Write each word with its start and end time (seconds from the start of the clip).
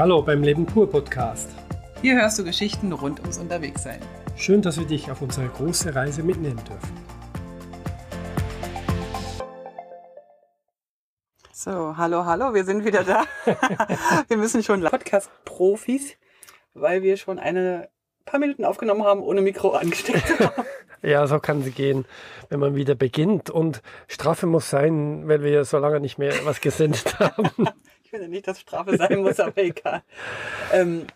Hallo 0.00 0.22
beim 0.22 0.42
Leben 0.42 0.64
pur 0.64 0.88
Podcast. 0.88 1.50
Hier 2.00 2.14
hörst 2.14 2.38
du 2.38 2.44
Geschichten 2.44 2.90
rund 2.90 3.20
ums 3.20 3.36
Unterwegssein. 3.36 4.00
Schön, 4.34 4.62
dass 4.62 4.78
wir 4.78 4.86
dich 4.86 5.10
auf 5.10 5.20
unsere 5.20 5.46
große 5.48 5.94
Reise 5.94 6.22
mitnehmen 6.22 6.58
dürfen. 6.66 6.96
So, 11.52 11.98
hallo, 11.98 12.24
hallo, 12.24 12.54
wir 12.54 12.64
sind 12.64 12.86
wieder 12.86 13.04
da. 13.04 13.24
wir 14.28 14.38
müssen 14.38 14.62
schon 14.62 14.80
Podcast-Profis, 14.80 16.16
weil 16.72 17.02
wir 17.02 17.18
schon 17.18 17.38
eine 17.38 17.90
paar 18.24 18.40
Minuten 18.40 18.64
aufgenommen 18.64 19.04
haben, 19.04 19.20
ohne 19.20 19.42
Mikro 19.42 19.72
angesteckt 19.72 20.40
haben. 20.40 20.64
Ja, 21.02 21.26
so 21.26 21.38
kann 21.38 21.62
es 21.62 21.74
gehen, 21.74 22.04
wenn 22.50 22.60
man 22.60 22.74
wieder 22.74 22.94
beginnt. 22.94 23.48
Und 23.48 23.80
Strafe 24.06 24.46
muss 24.46 24.68
sein, 24.68 25.26
weil 25.28 25.42
wir 25.42 25.64
so 25.64 25.78
lange 25.78 25.98
nicht 25.98 26.18
mehr 26.18 26.34
was 26.44 26.60
gesendet 26.60 27.18
haben. 27.18 27.50
Ich 28.10 28.18
finde 28.18 28.28
nicht, 28.28 28.48
dass 28.48 28.58
Strafe 28.60 28.96
sein 28.96 29.22
muss, 29.22 29.38
aber 29.38 29.58
egal. 29.58 30.02
Ähm, 30.72 31.06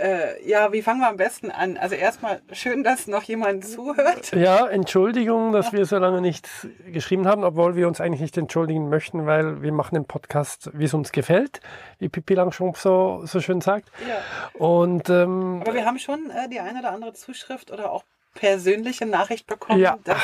äh, 0.00 0.48
ja, 0.48 0.72
wie 0.72 0.80
fangen 0.82 1.00
wir 1.00 1.08
am 1.08 1.16
besten 1.16 1.50
an? 1.50 1.76
Also 1.76 1.94
erstmal 1.96 2.40
schön, 2.52 2.82
dass 2.84 3.06
noch 3.08 3.22
jemand 3.24 3.64
zuhört. 3.66 4.32
Ja, 4.32 4.66
Entschuldigung, 4.68 5.52
dass 5.52 5.72
wir 5.72 5.84
so 5.86 5.98
lange 5.98 6.20
nicht 6.20 6.48
geschrieben 6.86 7.26
haben, 7.28 7.42
obwohl 7.44 7.74
wir 7.76 7.86
uns 7.88 8.00
eigentlich 8.00 8.20
nicht 8.20 8.36
entschuldigen 8.38 8.88
möchten, 8.88 9.26
weil 9.26 9.60
wir 9.62 9.72
machen 9.72 9.94
den 9.96 10.04
Podcast, 10.06 10.70
wie 10.72 10.84
es 10.84 10.94
uns 10.94 11.10
gefällt, 11.12 11.60
wie 11.98 12.08
Pippi 12.08 12.34
Langstrumpf 12.34 12.80
so, 12.80 13.22
so 13.24 13.40
schön 13.40 13.60
sagt. 13.60 13.90
Ja. 14.08 14.22
Und, 14.54 15.08
ähm, 15.10 15.60
Aber 15.62 15.74
wir 15.74 15.84
haben 15.84 15.98
schon 15.98 16.30
äh, 16.30 16.48
die 16.48 16.60
eine 16.60 16.78
oder 16.80 16.92
andere 16.92 17.12
Zuschrift 17.12 17.70
oder 17.72 17.90
auch 17.92 18.04
persönliche 18.34 19.06
Nachricht 19.06 19.46
bekommen, 19.48 19.80
Ja. 19.80 19.98
dass, 20.04 20.18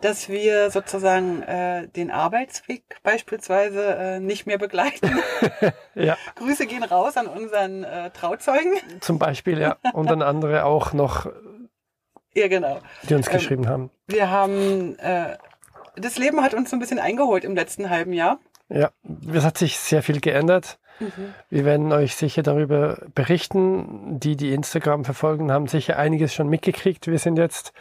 dass 0.00 0.28
wir 0.28 0.70
sozusagen 0.70 1.42
äh, 1.42 1.88
den 1.88 2.10
Arbeitsweg 2.10 2.82
beispielsweise 3.02 3.94
äh, 3.96 4.20
nicht 4.20 4.46
mehr 4.46 4.58
begleiten. 4.58 5.18
ja, 5.94 6.16
Grüße 6.36 6.66
gehen 6.66 6.82
raus 6.82 7.16
an 7.16 7.26
unseren 7.26 7.84
äh, 7.84 8.10
Trauzeugen. 8.10 8.72
zum 9.00 9.18
Beispiel, 9.18 9.60
ja. 9.60 9.76
Und 9.92 10.10
dann 10.10 10.22
andere 10.22 10.64
auch 10.64 10.92
noch, 10.92 11.26
Ja, 12.34 12.48
genau. 12.48 12.78
die 13.02 13.14
uns 13.14 13.26
Ähm, 13.28 13.32
geschrieben 13.32 13.68
haben. 13.68 13.90
Wir 14.06 14.30
haben, 14.30 14.98
äh, 14.98 15.36
das 15.96 16.16
Leben 16.18 16.42
hat 16.42 16.54
uns 16.54 16.70
so 16.70 16.76
ein 16.76 16.80
bisschen 16.80 16.98
eingeholt 16.98 17.44
im 17.44 17.54
letzten 17.54 17.90
halben 17.90 18.12
Jahr. 18.12 18.38
Ja, 18.68 18.90
es 19.34 19.44
hat 19.44 19.58
sich 19.58 19.78
sehr 19.78 20.02
viel 20.02 20.20
geändert. 20.20 20.78
Wir 21.48 21.64
werden 21.64 21.92
euch 21.92 22.14
sicher 22.14 22.42
darüber 22.42 22.98
berichten. 23.14 24.20
Die, 24.20 24.36
die 24.36 24.52
Instagram 24.52 25.04
verfolgen, 25.06 25.50
haben 25.50 25.66
sicher 25.66 25.96
einiges 25.96 26.34
schon 26.34 26.48
mitgekriegt. 26.48 27.06
Wir 27.06 27.18
sind 27.18 27.38
jetzt 27.38 27.72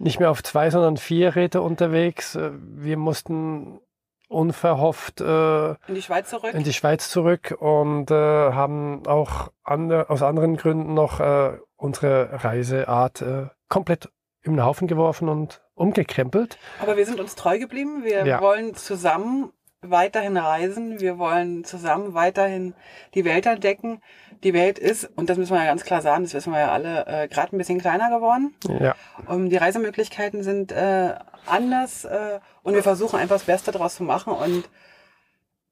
nicht 0.00 0.18
mehr 0.18 0.30
auf 0.30 0.42
zwei, 0.42 0.70
sondern 0.70 0.96
vier 0.96 1.36
Räder 1.36 1.62
unterwegs. 1.62 2.34
Äh, 2.34 2.50
Wir 2.54 2.96
mussten 2.96 3.80
unverhofft 4.28 5.20
äh, 5.20 5.70
In 5.88 5.94
die 5.94 6.02
Schweiz 6.02 6.30
zurück. 6.30 6.54
in 6.54 6.62
die 6.62 6.72
Schweiz 6.72 7.10
zurück 7.10 7.56
und 7.58 8.10
äh, 8.10 8.14
haben 8.14 9.06
auch 9.06 9.50
ande, 9.64 10.08
aus 10.08 10.22
anderen 10.22 10.56
Gründen 10.56 10.94
noch 10.94 11.18
äh, 11.20 11.58
unsere 11.76 12.44
Reiseart 12.44 13.22
äh, 13.22 13.46
komplett 13.68 14.08
den 14.46 14.64
Haufen 14.64 14.88
geworfen 14.88 15.28
und 15.28 15.60
umgekrempelt. 15.74 16.58
Aber 16.80 16.96
wir 16.96 17.04
sind 17.06 17.20
uns 17.20 17.34
treu 17.34 17.58
geblieben. 17.58 18.04
Wir 18.04 18.24
Ja. 18.24 18.40
wollen 18.40 18.74
zusammen 18.74 19.52
weiterhin 19.82 20.36
reisen. 20.36 21.00
Wir 21.00 21.18
wollen 21.18 21.64
zusammen 21.64 22.14
weiterhin 22.14 22.74
die 23.14 23.24
Welt 23.24 23.46
entdecken. 23.46 24.02
Die 24.42 24.52
Welt 24.54 24.78
ist, 24.78 25.10
und 25.16 25.30
das 25.30 25.38
müssen 25.38 25.54
wir 25.54 25.60
ja 25.60 25.70
ganz 25.70 25.84
klar 25.84 26.02
sagen, 26.02 26.24
das 26.24 26.34
wissen 26.34 26.52
wir 26.52 26.60
ja 26.60 26.72
alle, 26.72 27.06
äh, 27.06 27.28
gerade 27.28 27.54
ein 27.54 27.58
bisschen 27.58 27.80
kleiner 27.80 28.10
geworden. 28.10 28.54
Ja, 28.68 28.94
Um, 29.26 29.48
die 29.48 29.56
Reisemöglichkeiten 29.56 30.42
sind 30.42 30.72
äh, 30.72 31.14
anders 31.46 32.04
äh, 32.04 32.40
und 32.62 32.74
wir 32.74 32.82
versuchen 32.82 33.18
einfach 33.18 33.36
das 33.36 33.44
Beste 33.44 33.72
daraus 33.72 33.96
zu 33.96 34.02
machen. 34.02 34.32
Und 34.32 34.68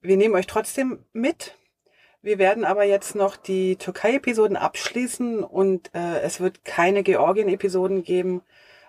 wir 0.01 0.17
nehmen 0.17 0.35
euch 0.35 0.47
trotzdem 0.47 1.05
mit. 1.13 1.57
Wir 2.21 2.39
werden 2.39 2.65
aber 2.65 2.85
jetzt 2.85 3.15
noch 3.15 3.37
die 3.37 3.77
Türkei-Episoden 3.77 4.57
abschließen 4.57 5.45
und 5.45 5.95
äh, 5.95 6.21
es 6.21 6.41
wird 6.41 6.65
keine 6.65 7.03
Georgien-Episoden 7.03 8.03
geben, 8.03 8.43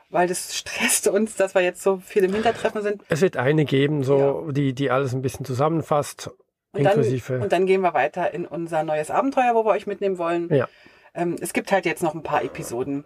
weil 0.10 0.28
das 0.28 0.56
stresst 0.58 1.08
uns, 1.08 1.36
dass 1.36 1.56
wir 1.56 1.62
jetzt 1.62 1.82
so 1.82 1.98
viel 1.98 2.24
im 2.24 2.34
Hintertreffen 2.34 2.82
sind. 2.82 3.04
es 3.10 3.22
wird 3.22 3.38
eine 3.38 3.66
geben, 3.66 4.04
so 4.04 4.50
die, 4.52 4.74
die 4.74 4.92
alles 4.92 5.14
ein 5.14 5.22
bisschen 5.22 5.46
zusammenfasst, 5.46 6.30
Und 6.72 6.84
dann, 6.84 6.98
inklusive. 6.98 7.40
und 7.40 7.52
dann 7.52 7.66
gehen 7.66 7.82
wir 7.82 7.94
weiter 7.94 8.34
in 8.34 8.46
unser 8.46 8.84
neues 8.84 9.12
Abenteuer, 9.12 9.54
wo 9.56 9.66
wir 9.66 9.72
euch 9.72 9.88
mitnehmen 9.88 10.18
wollen. 10.18 10.54
Ja. 10.54 10.68
Ähm, 11.14 11.36
es 11.40 11.54
gibt 11.54 11.72
halt 11.72 11.86
jetzt 11.86 12.04
noch 12.04 12.16
ein 12.16 12.24
paar 12.24 12.44
Episoden, 12.44 13.06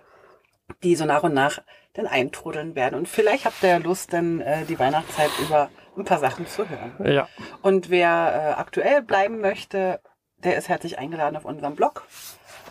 die 0.84 0.96
so 0.96 1.06
nach 1.06 1.24
und 1.24 1.34
nach 1.34 1.62
dann 1.94 2.08
eintrudeln 2.08 2.75
werden. 2.75 2.96
Und 2.96 3.08
vielleicht 3.08 3.46
habt 3.46 3.62
ihr 3.63 3.69
ja 3.69 3.78
Lust, 3.78 4.13
dann 4.13 4.42
äh, 4.42 4.66
die 4.66 4.80
Weihnachtszeit 4.80 5.30
über 5.42 5.69
ein 5.96 6.06
paar 6.06 6.19
Sachen 6.19 6.47
zu 6.47 6.68
hören. 6.68 6.94
ja, 7.06 7.28
Und 7.62 7.90
wer 7.90 8.56
äh, 8.58 8.59
aktuell 8.59 9.02
bleiben 9.03 9.42
möchte, 9.42 10.00
der 10.38 10.58
ist 10.58 10.69
herzlich 10.69 10.97
eingeladen 10.97 11.36
auf 11.36 11.46
unserem 11.46 11.75
Blog 11.75 12.03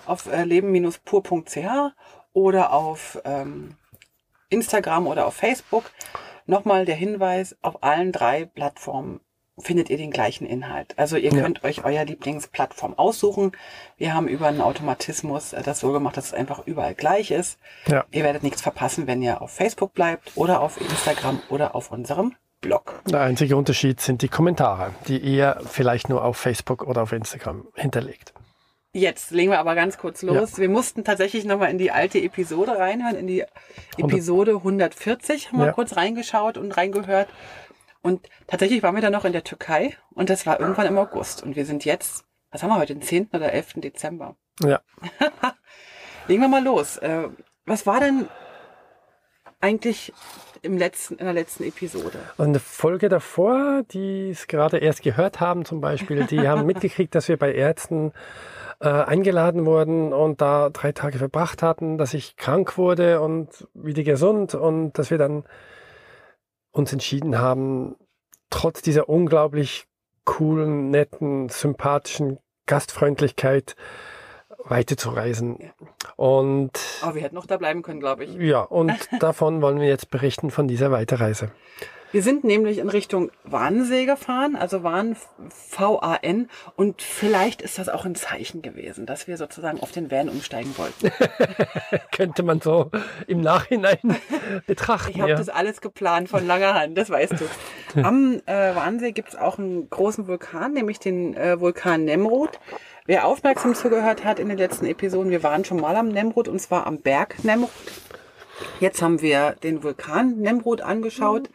auf 0.07 0.27
äh, 0.27 0.43
leben-pur.ch 0.45 1.93
oder 2.33 2.73
auf 2.73 3.21
ähm, 3.25 3.77
Instagram 4.53 5.07
oder 5.07 5.27
auf 5.27 5.35
Facebook. 5.35 5.91
Nochmal 6.47 6.85
der 6.85 6.97
Hinweis, 6.97 7.57
auf 7.63 7.83
allen 7.83 8.13
drei 8.13 8.45
Plattformen 8.45 9.21
findet 9.59 9.91
ihr 9.91 9.99
den 9.99 10.11
gleichen 10.11 10.47
Inhalt. 10.47 10.95
Also 10.99 11.17
ihr 11.17 11.31
Ja. 11.33 11.43
könnt 11.43 11.63
euch 11.63 11.85
euer 11.85 12.05
Lieblingsplattform 12.05 12.99
aussuchen. 12.99 13.53
Wir 13.97 14.15
haben 14.15 14.27
über 14.27 14.49
einen 14.49 14.61
Automatismus 14.63 15.53
äh, 15.53 15.63
das 15.63 15.81
so 15.81 15.93
gemacht, 15.93 16.17
dass 16.17 16.27
es 16.27 16.35
einfach 16.35 16.67
überall 16.67 16.95
gleich 16.95 17.31
ist. 17.31 17.59
ja. 17.87 18.05
Ihr 18.11 18.25
werdet 18.25 18.43
nichts 18.43 18.61
verpassen, 18.63 19.07
wenn 19.07 19.23
ihr 19.23 19.41
auf 19.43 19.51
Facebook 19.53 19.93
bleibt 19.95 20.33
oder 20.37 20.61
auf 20.61 20.81
Instagram 20.81 21.41
oder 21.49 21.75
auf 21.75 21.93
unserem 21.93 22.35
Blog. 22.61 23.03
Der 23.11 23.21
einzige 23.21 23.57
Unterschied 23.57 24.01
sind 24.01 24.23
die 24.23 24.29
Kommentare, 24.29 24.93
die 25.07 25.19
ihr 25.19 25.61
vielleicht 25.67 26.09
nur 26.09 26.25
auf 26.25 26.37
Facebook 26.39 26.83
oder 26.83 27.03
auf 27.03 27.13
Instagram 27.13 27.67
hinterlegt. 27.75 28.33
Jetzt 28.95 29.31
legen 29.31 29.51
wir 29.51 29.59
aber 29.59 29.75
ganz 29.75 29.97
kurz 29.97 30.21
los. 30.21 30.59
Wir 30.59 30.69
mussten 30.69 31.03
tatsächlich 31.03 31.47
nochmal 31.47 31.71
in 31.71 31.79
die 31.79 31.91
alte 31.91 32.19
Episode 32.21 32.79
reinhören, 32.79 33.17
in 33.17 33.27
die 33.27 33.45
Episode 33.97 34.53
140 34.57 35.49
haben 35.49 35.59
wir 35.61 35.67
Ja. 35.67 35.73
kurz 35.73 35.97
reingeschaut 35.97 36.59
und 36.59 36.77
reingehört. 36.77 37.29
Und 38.03 38.29
tatsächlich 38.47 38.83
waren 38.83 38.95
wir 38.95 39.01
dann 39.01 39.13
noch 39.15 39.25
in 39.25 39.33
der 39.33 39.45
Türkei 39.45 39.97
und 40.11 40.29
das 40.29 40.45
war 40.47 40.61
irgendwann 40.61 40.87
im 40.89 40.99
August. 40.99 41.43
Und 41.43 41.57
wir 41.57 41.65
sind 41.65 41.87
jetzt, 41.87 42.25
was 42.51 42.63
haben 42.63 42.69
wir 42.71 42.79
heute, 42.79 42.95
den 42.95 43.01
10. 43.03 43.31
oder 43.33 43.53
11. 43.53 43.75
Dezember. 43.81 44.37
Ja, 44.63 44.81
Legen 46.29 46.43
wir 46.43 46.49
mal 46.49 46.63
los. 46.63 46.99
Äh, 46.99 47.29
Was 47.65 47.87
war 47.87 47.99
denn 48.01 48.29
eigentlich 49.61 50.13
im 50.61 50.77
letzten, 50.77 51.15
in 51.17 51.25
der 51.25 51.33
letzten 51.35 51.65
Episode? 51.65 52.19
und 52.37 52.47
eine 52.49 52.61
Folge 52.61 53.09
davor, 53.09 53.85
die 53.91 54.31
es 54.31 54.47
gerade 54.49 54.79
erst 54.79 55.03
gehört 55.03 55.41
haben 55.41 55.65
zum 55.65 55.81
Beispiel, 55.81 56.25
die 56.27 56.47
haben 56.47 56.67
mitgekriegt, 56.67 57.15
dass 57.15 57.29
wir 57.29 57.39
bei 57.39 57.55
Ärzten 57.55 58.13
äh, 58.83 58.89
eingeladen 58.89 59.65
wurden 59.65 60.13
und 60.13 60.41
da 60.41 60.69
drei 60.71 60.93
Tage 60.93 61.17
verbracht 61.19 61.63
hatten, 61.63 61.99
dass 61.99 62.15
ich 62.15 62.37
krank 62.37 62.77
wurde 62.77 63.21
und 63.21 63.49
wieder 63.75 64.03
gesund 64.03 64.55
und 64.55 64.99
dass 64.99 65.11
wir 65.11 65.19
dann 65.19 65.45
uns 66.73 66.93
entschieden 66.93 67.39
haben, 67.39 67.95
trotz 68.51 68.83
dieser 68.83 69.09
unglaublich 69.09 69.87
coolen, 70.25 70.91
netten, 70.91 71.49
sympathischen 71.49 72.39
Gastfreundlichkeit 72.67 73.77
weiterzureisen. 74.65 75.73
Und 76.17 76.73
Oh, 77.05 77.15
wir 77.15 77.23
hätten 77.23 77.35
noch 77.35 77.47
da 77.47 77.57
bleiben 77.57 77.83
können, 77.83 78.01
glaube 78.01 78.25
ich. 78.25 78.35
ja, 78.35 78.63
und 78.63 78.93
davon 79.21 79.63
wollen 79.63 79.81
wir 79.81 79.89
jetzt 79.89 80.11
berichten 80.11 80.51
von 80.51 80.69
dieser 80.69 80.91
Weiterreise. 80.91 81.51
Wir 82.13 82.23
sind 82.23 82.45
nämlich 82.45 82.77
in 82.77 82.91
Richtung 82.91 83.31
Warnsee 83.43 84.05
gefahren, 84.05 84.55
also 84.55 84.83
Warn 84.83 85.17
V-A-N. 85.49 86.51
Und 86.77 87.01
vielleicht 87.01 87.63
ist 87.63 87.79
das 87.79 87.89
auch 87.89 88.05
ein 88.05 88.15
Zeichen 88.15 88.61
gewesen, 88.61 89.07
dass 89.07 89.27
wir 89.27 89.39
sozusagen 89.39 89.81
auf 89.81 89.93
den 89.93 90.11
Van 90.11 90.29
umsteigen 90.29 90.77
wollten. 90.77 91.11
Könnte 92.13 92.43
man 92.43 92.61
so 92.61 92.91
im 93.27 93.41
Nachhinein 93.41 93.99
betrachten. 94.67 95.13
Ich 95.13 95.21
habe 95.21 95.31
ja. 95.31 95.37
das 95.37 95.49
alles 95.49 95.81
geplant 95.81 96.29
von 96.29 96.47
langer 96.47 96.75
Hand, 96.75 96.99
das 96.99 97.09
weißt 97.09 97.35
du. 97.41 98.03
Am 98.03 98.43
äh, 98.45 98.75
Warnsee 98.75 99.13
gibt 99.13 99.31
es 99.31 99.37
auch 99.37 99.59
einen 99.59 99.89
großen 99.89 100.29
Vulkan, 100.29 100.75
nämlich 100.75 100.99
den 100.99 101.35
äh, 101.35 101.59
Vulkan 101.61 102.05
Nemrut. 102.05 102.61
Wer 103.07 103.27
aufmerksam 103.27 103.75
zugehört 103.75 104.23
hat 104.23 104.39
in 104.39 104.51
den 104.51 104.59
letzten 104.59 104.85
Episoden, 104.85 105.31
wir 105.31 105.43
waren 105.43 105.65
schon 105.65 105.81
mal 105.81 105.97
am 105.97 106.09
Nemrut 106.09 106.47
und 106.47 106.61
zwar 106.61 106.87
am 106.87 106.99
Berg 106.99 107.43
Nemrut. 107.43 107.71
Jetzt 108.81 109.01
haben 109.01 109.23
wir 109.23 109.53
den 109.63 109.83
Vulkan 109.83 110.39
Nemrut 110.39 110.83
angeschaut. 110.83 111.49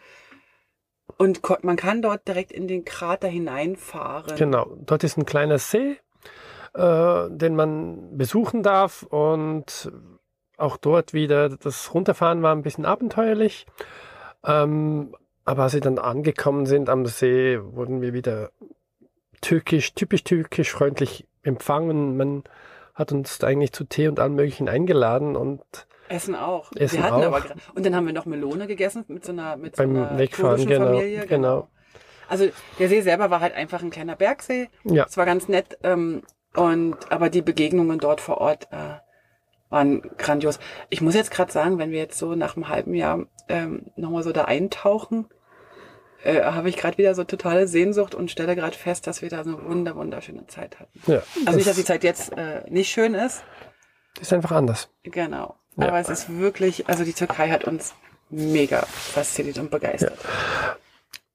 Und 1.18 1.42
man 1.64 1.76
kann 1.76 2.02
dort 2.02 2.28
direkt 2.28 2.52
in 2.52 2.68
den 2.68 2.86
Krater 2.86 3.28
hineinfahren. 3.28 4.36
Genau, 4.38 4.78
dort 4.86 5.04
ist 5.04 5.18
ein 5.18 5.26
kleiner 5.26 5.58
See, 5.58 5.98
äh, 6.76 7.30
den 7.30 7.56
man 7.56 8.18
besuchen 8.18 8.62
darf 8.62 9.04
und 9.04 9.92
auch 10.58 10.78
dort 10.78 11.14
wieder 11.14 11.50
das 11.50 11.94
Runterfahren 11.94 12.42
war 12.42 12.56
ein 12.56 12.64
bisschen 12.64 12.86
abenteuerlich. 12.86 13.66
Ähm, 14.46 15.16
aber 15.46 15.64
als 15.64 15.74
wir 15.74 15.82
dann 15.82 15.98
angekommen 15.98 16.66
sind 16.66 16.90
am 16.90 17.06
See, 17.06 17.60
wurden 17.62 18.02
wir 18.02 18.14
wieder 18.14 18.52
türkisch, 19.42 19.94
typisch 19.94 20.24
türkisch 20.24 20.72
freundlich 20.72 21.26
empfangen. 21.42 22.18
Man 22.18 22.44
hat 22.98 23.12
uns 23.12 23.42
eigentlich 23.44 23.72
zu 23.74 23.84
Tee 23.86 24.08
und 24.08 24.20
allem 24.20 24.36
Möglichen 24.36 24.68
eingeladen 24.70 25.36
und 25.36 25.62
Essen 26.10 26.36
auch. 26.36 26.72
Essen 26.76 26.98
wir 26.98 27.04
hatten 27.04 27.16
auch. 27.16 27.36
aber 27.36 27.44
und 27.76 27.86
dann 27.86 27.96
haben 27.96 28.06
wir 28.08 28.14
noch 28.14 28.26
Melone 28.26 28.66
gegessen 28.68 29.06
mit 29.08 29.26
so 29.26 29.32
einer 29.32 29.58
mit 29.58 29.76
so 29.76 29.84
Beim 29.84 29.96
einer 29.96 30.18
Wegfahren, 30.18 30.66
genau, 30.66 30.86
Familie. 30.94 31.26
genau. 31.28 31.68
Also 32.30 32.48
der 32.80 32.90
See 32.90 33.02
selber 33.02 33.30
war 33.30 33.40
halt 33.40 33.56
einfach 33.56 33.82
ein 33.82 33.90
kleiner 33.90 34.16
Bergsee. 34.16 34.70
ja, 34.84 35.06
Es 35.08 35.16
war 35.18 35.26
ganz 35.26 35.48
nett. 35.48 35.78
Ähm, 35.84 36.24
Und 36.56 36.98
aber 37.12 37.30
die 37.30 37.42
Begegnungen 37.42 38.00
dort 38.00 38.20
vor 38.22 38.40
Ort 38.40 38.68
äh, 38.72 39.00
waren 39.70 40.02
grandios. 40.18 40.60
Ich 40.90 41.02
muss 41.02 41.14
jetzt 41.14 41.32
gerade 41.32 41.52
sagen, 41.52 41.78
wenn 41.78 41.92
wir 41.92 42.00
jetzt 42.00 42.18
so 42.18 42.36
nach 42.36 42.56
einem 42.56 42.68
halben 42.70 42.94
Jahr 42.94 43.26
ähm, 43.50 43.88
nochmal 43.96 44.24
so 44.24 44.32
da 44.32 44.46
eintauchen, 44.46 45.28
äh, 46.24 46.42
habe 46.44 46.70
ich 46.70 46.78
gerade 46.78 46.98
wieder 46.98 47.16
so 47.16 47.24
totale 47.24 47.68
Sehnsucht 47.68 48.16
und 48.16 48.32
stelle 48.32 48.56
gerade 48.56 48.76
fest, 48.76 49.08
dass 49.08 49.22
wir 49.22 49.30
da 49.30 49.44
so 49.44 49.58
eine 49.58 49.66
wunder 49.66 49.96
wunderschöne 49.96 50.48
Zeit 50.48 50.80
hatten. 50.80 51.00
Ja, 51.12 51.22
Also 51.46 51.58
nicht, 51.58 51.68
dass 51.68 51.76
die 51.76 51.86
Zeit 51.86 52.04
jetzt 52.04 52.36
äh, 52.38 52.64
nicht 52.70 52.90
schön 52.90 53.14
ist, 53.14 53.44
ist 54.20 54.34
einfach 54.34 54.52
anders. 54.52 54.90
genau. 55.04 55.56
Ja. 55.76 55.90
Aber 55.90 56.00
es 56.00 56.10
ist 56.10 56.40
wirklich, 56.40 56.90
also 56.90 57.04
die 57.04 57.14
Türkei 57.14 57.50
hat 57.50 57.66
uns 57.66 57.94
mega 58.30 58.82
fasziniert 58.82 59.60
und 59.60 59.70
begeistert. 59.70 60.18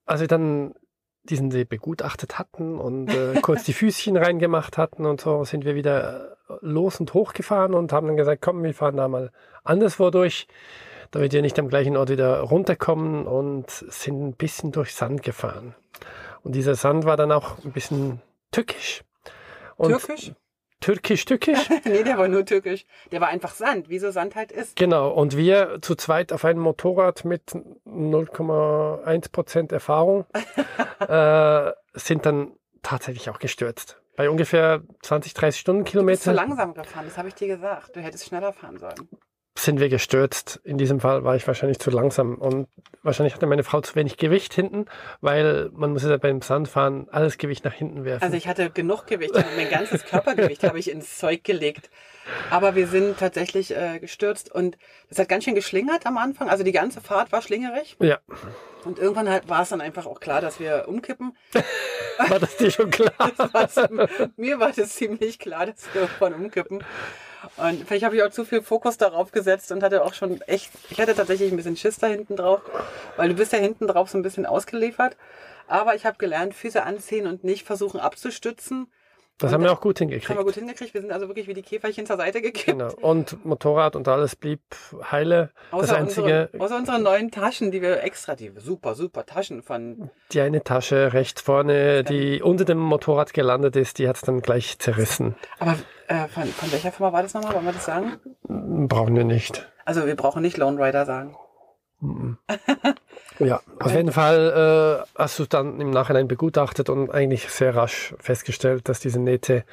Als 0.05 0.21
wir 0.21 0.27
dann 0.27 0.75
diesen 1.23 1.53
See 1.53 1.63
begutachtet 1.65 2.41
hatten 2.41 2.79
und 2.79 3.09
äh, 3.15 3.35
kurz 3.43 3.63
die 3.63 3.73
Füßchen 3.73 4.17
reingemacht 4.17 4.79
hatten 4.79 5.07
und 5.07 5.21
so, 5.21 5.45
sind 5.45 5.65
wir 5.65 5.77
wieder 5.77 6.37
los 6.61 6.99
und 6.99 7.15
hochgefahren 7.15 7.75
und 7.75 7.93
haben 7.93 8.09
dann 8.09 8.17
gesagt, 8.17 8.43
komm, 8.43 8.63
wir 8.65 8.75
fahren 8.75 8.97
da 8.97 9.07
mal 9.07 9.31
anderswo 9.63 10.11
durch, 10.11 10.49
damit 11.13 11.33
wir 11.33 11.43
nicht 11.43 11.59
am 11.59 11.69
gleichen 11.69 11.97
Ort 11.97 12.11
wieder 12.11 12.41
runterkommen 12.41 13.27
und 13.27 13.71
sind 13.71 14.21
ein 14.21 14.35
bisschen 14.35 14.73
durch 14.73 14.95
Sand 14.95 15.23
gefahren. 15.23 15.75
Und 16.43 16.55
dieser 16.55 16.75
Sand 16.75 17.05
war 17.05 17.17
dann 17.17 17.31
auch 17.31 17.63
ein 17.65 17.73
bisschen 17.73 18.21
tückisch. 18.51 19.05
Und 19.77 19.91
Türkisch? 19.91 20.33
Türkisch, 20.81 21.25
türkisch. 21.25 21.71
nee, 21.85 22.03
der 22.03 22.19
war 22.19 22.27
nur 22.27 22.45
türkisch. 22.45 22.85
Der 23.13 23.21
war 23.21 23.29
einfach 23.29 23.55
Sand, 23.55 23.89
wie 23.89 24.01
so 24.01 24.11
Sand 24.11 24.35
halt 24.35 24.51
ist. 24.51 24.75
Genau, 24.75 25.11
und 25.11 25.37
wir 25.37 25.79
zu 25.81 25.95
zweit 25.95 26.33
auf 26.33 26.45
einem 26.45 26.59
Motorrad 26.61 27.25
mit 27.25 27.53
0,1% 27.87 29.73
Erfahrung 29.73 30.27
äh, 31.09 31.71
sind 31.95 32.27
dann 32.27 32.51
tatsächlich 32.83 33.31
auch 33.31 33.39
gestürzt. 33.39 34.01
Bei 34.17 34.29
ungefähr 34.29 34.83
20, 35.03 35.35
30 35.35 35.35
Du 35.35 35.45
bist 35.45 35.57
zu 35.57 35.61
Stundenkilometer 35.61 36.33
langsam 36.33 36.75
gefahren, 36.75 37.05
das 37.07 37.17
habe 37.17 37.29
ich 37.29 37.35
dir 37.35 37.47
gesagt. 37.47 37.95
Du 37.95 38.01
hättest 38.01 38.27
schneller 38.27 38.53
fahren 38.53 38.79
sollen. 38.79 39.09
Sind 39.57 39.81
wir 39.81 39.89
gestürzt. 39.89 40.61
In 40.65 40.79
diesem 40.79 41.01
Fall 41.01 41.25
war 41.25 41.37
ich 41.37 41.47
wahrscheinlich 41.47 41.79
zu 41.79 41.91
langsam 41.91 42.37
und 42.37 42.69
wahrscheinlich 43.03 43.35
hatte 43.35 43.47
meine 43.47 43.65
Frau 43.65 43.81
zu 43.81 43.95
wenig 43.95 44.17
Gewicht 44.17 44.55
hinten, 44.55 44.87
weil 45.21 45.71
man 45.73 45.93
muss 45.93 46.05
ja 46.05 46.17
beim 46.17 46.41
Sandfahren 46.41 47.09
alles 47.11 47.39
Gewicht 47.39 47.65
nach 47.65 47.75
hinten 47.75 48.05
werfen. 48.05 48.25
Also 48.25 48.37
ich 48.37 48.49
hatte 48.49 48.71
genug 48.71 49.07
Gewicht, 49.07 49.35
mein 49.57 49.71
ganzes 49.71 50.05
Körpergewicht 50.05 50.65
habe 50.65 50.79
ich 50.79 50.91
ins 50.91 51.19
Zeug 51.19 51.45
gelegt. 51.45 51.91
Aber 52.51 52.77
wir 52.77 52.87
sind 52.87 53.19
tatsächlich 53.19 53.77
äh, 53.77 53.99
gestürzt 53.99 54.51
und 54.53 54.79
es 55.09 55.19
hat 55.19 55.29
ganz 55.29 55.45
schön 55.45 55.57
geschlingert 55.57 56.07
am 56.07 56.17
Anfang. 56.19 56.49
Also 56.49 56.63
die 56.63 56.73
ganze 56.73 57.01
Fahrt 57.01 57.33
war 57.33 57.43
schlingerig 57.43 57.97
ja, 58.01 58.21
und 58.85 58.99
irgendwann 58.99 59.29
halt 59.29 59.49
war 59.49 59.63
es 59.63 59.69
dann 59.69 59.81
einfach 59.81 60.07
auch 60.07 60.21
klar, 60.21 60.41
dass 60.41 60.61
wir 60.61 60.85
umkippen. 60.89 61.37
war 62.29 62.39
das 62.39 62.57
dir 62.57 62.71
schon 62.71 62.91
klar? 62.91 63.13
Das 63.53 63.77
war, 63.77 64.09
mir 64.37 64.61
war 64.61 64.73
das 64.73 64.95
ziemlich 64.95 65.39
klar, 65.39 65.67
dass 65.67 65.93
wir 65.93 66.03
irgendwann 66.03 66.35
umkippen. 66.35 66.85
Und 67.57 67.87
vielleicht 67.87 68.05
habe 68.05 68.17
ich 68.17 68.23
auch 68.23 68.31
zu 68.31 68.45
viel 68.45 68.63
Fokus 68.63 68.97
darauf 68.99 69.33
gesetzt 69.33 69.73
und 69.73 69.83
hatte 69.83 70.05
auch 70.05 70.15
schon 70.15 70.41
echt, 70.43 70.71
ich 70.91 71.01
hatte 71.01 71.15
tatsächlich 71.15 71.51
ein 71.51 71.57
bisschen 71.57 71.77
Schiss 71.77 71.99
da 71.99 72.07
hinten 72.07 72.37
drauf, 72.37 72.61
weil 73.17 73.29
du 73.29 73.35
bist 73.35 73.53
ja 73.53 73.59
hinten 73.59 73.87
drauf 73.87 74.11
so 74.11 74.19
ein 74.19 74.23
bisschen 74.23 74.47
ausgeliefert. 74.47 75.17
Aber 75.67 75.95
ich 75.95 76.05
habe 76.07 76.19
gelernt, 76.19 76.55
Füße 76.55 76.83
anziehen 76.83 77.27
und 77.27 77.45
nicht 77.45 77.67
versuchen 77.67 78.01
abzustützen. 78.01 78.89
Das 79.39 79.53
haben 79.53 79.65
wir 79.65 79.73
auch 79.73 79.81
gut 79.81 80.01
Haben 80.01 80.11
wir 80.11 80.19
hingekriegt. 80.19 80.45
gut 80.45 80.55
hingekriegt. 80.55 80.95
Wir 80.95 81.01
sind 81.01 81.11
also 81.13 81.27
wirklich 81.29 81.49
wie 81.49 81.55
die 81.55 81.63
Käferchen 81.63 82.07
zur 82.07 82.17
Seite 82.17 82.41
gekippt. 82.41 82.79
Genau. 82.79 82.93
Und 83.01 83.45
Motorrad 83.45 83.97
und 83.97 84.07
alles 84.07 84.37
blieb 84.37 84.61
heile. 85.11 85.51
Das 85.73 85.81
Außer, 85.81 85.97
einzige, 85.97 86.49
unsere, 86.53 86.65
außer 86.65 86.77
unsere 86.77 86.99
neuen 87.01 87.31
Taschen, 87.31 87.71
die 87.73 87.83
wir 87.83 88.03
extra, 88.05 88.37
die 88.37 88.53
super, 88.57 88.95
super 88.95 89.27
Taschen 89.27 89.63
von. 89.63 90.11
die 90.33 90.41
eine 90.41 90.63
Tasche 90.63 91.13
rechts 91.13 91.43
vorne, 91.43 92.05
die 92.05 92.41
unter 92.41 92.65
dem 92.65 92.79
Motorrad 92.79 93.35
gelandet 93.35 93.75
ist, 93.77 93.99
die 93.99 94.09
hat 94.09 94.17
es 94.17 94.23
dann 94.23 94.43
gleich 94.43 94.79
zerrissen. 94.79 95.35
Aber 95.59 95.77
äh, 96.07 96.29
von, 96.29 96.45
von 96.45 96.71
welcher 96.71 96.93
Firma 96.93 97.13
war 97.13 97.23
das 97.23 97.35
nochmal? 97.35 97.55
Wollen 97.55 97.67
wir 97.67 97.73
das 97.73 97.85
sagen? 97.85 98.13
Brauchen 98.89 99.17
wir 99.17 99.25
nicht. 99.25 99.69
Also 99.85 100.07
wir 100.07 100.15
brauchen 100.15 100.43
nicht 100.43 100.57
Lone 100.57 100.81
Rider 100.85 101.05
sagen. 101.07 101.37
Ja, 103.39 103.61
auf 103.81 103.93
jeden 103.95 104.13
Fall 104.13 105.05
äh, 105.07 105.19
hast 105.19 105.39
du 105.39 105.47
dann 105.47 105.81
im 105.81 105.91
Nachhinein 105.91 106.29
begutachtet 106.29 106.91
und 106.91 107.11
eigentlich 107.11 107.49
sehr 107.49 107.75
rasch 107.75 108.15
festgestellt, 108.21 108.89
dass 108.89 109.01
diese 109.01 109.19
Nähte 109.21 109.65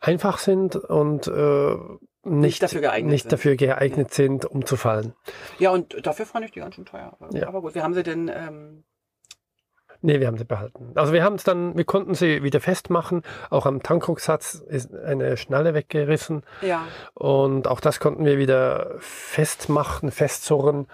einfach 0.00 0.38
sind 0.38 0.76
und 0.76 1.26
äh, 1.28 1.76
nicht, 2.24 2.62
dafür 2.62 2.82
geeignet 2.82 3.10
nicht 3.10 3.22
sind. 3.22 3.32
dafür 3.32 3.56
geeignet 3.56 4.12
sind, 4.14 4.44
umzufallen. 4.44 5.14
Ja, 5.58 5.70
und 5.70 6.06
dafür 6.06 6.26
fand 6.26 6.44
ich 6.44 6.52
die 6.52 6.60
ganz 6.60 6.74
schön 6.76 6.84
teuer. 6.84 7.16
Aber, 7.18 7.36
Ja. 7.36 7.48
aber 7.48 7.62
gut, 7.62 7.74
wir 7.74 7.82
haben 7.82 7.94
sie 7.94 8.02
denn. 8.02 8.28
Ähm, 8.28 8.84
Nee, 10.04 10.18
wir 10.20 10.26
haben 10.26 10.36
sie 10.36 10.44
behalten. 10.44 10.92
Also 10.96 11.12
wir 11.12 11.22
haben 11.22 11.36
es 11.36 11.44
dann, 11.44 11.76
wir 11.76 11.84
konnten 11.84 12.14
sie 12.14 12.42
wieder 12.42 12.60
festmachen. 12.60 13.22
Auch 13.50 13.66
am 13.66 13.82
Tankrucksatz 13.82 14.54
ist 14.54 14.92
eine 14.94 15.36
Schnalle 15.36 15.74
weggerissen. 15.74 16.42
ja, 16.60 16.82
Und 17.14 17.68
auch 17.68 17.80
das 17.80 18.00
konnten 18.00 18.24
wir 18.24 18.36
wieder 18.36 18.96
festmachen, 18.98 20.10
festzurren. 20.10 20.88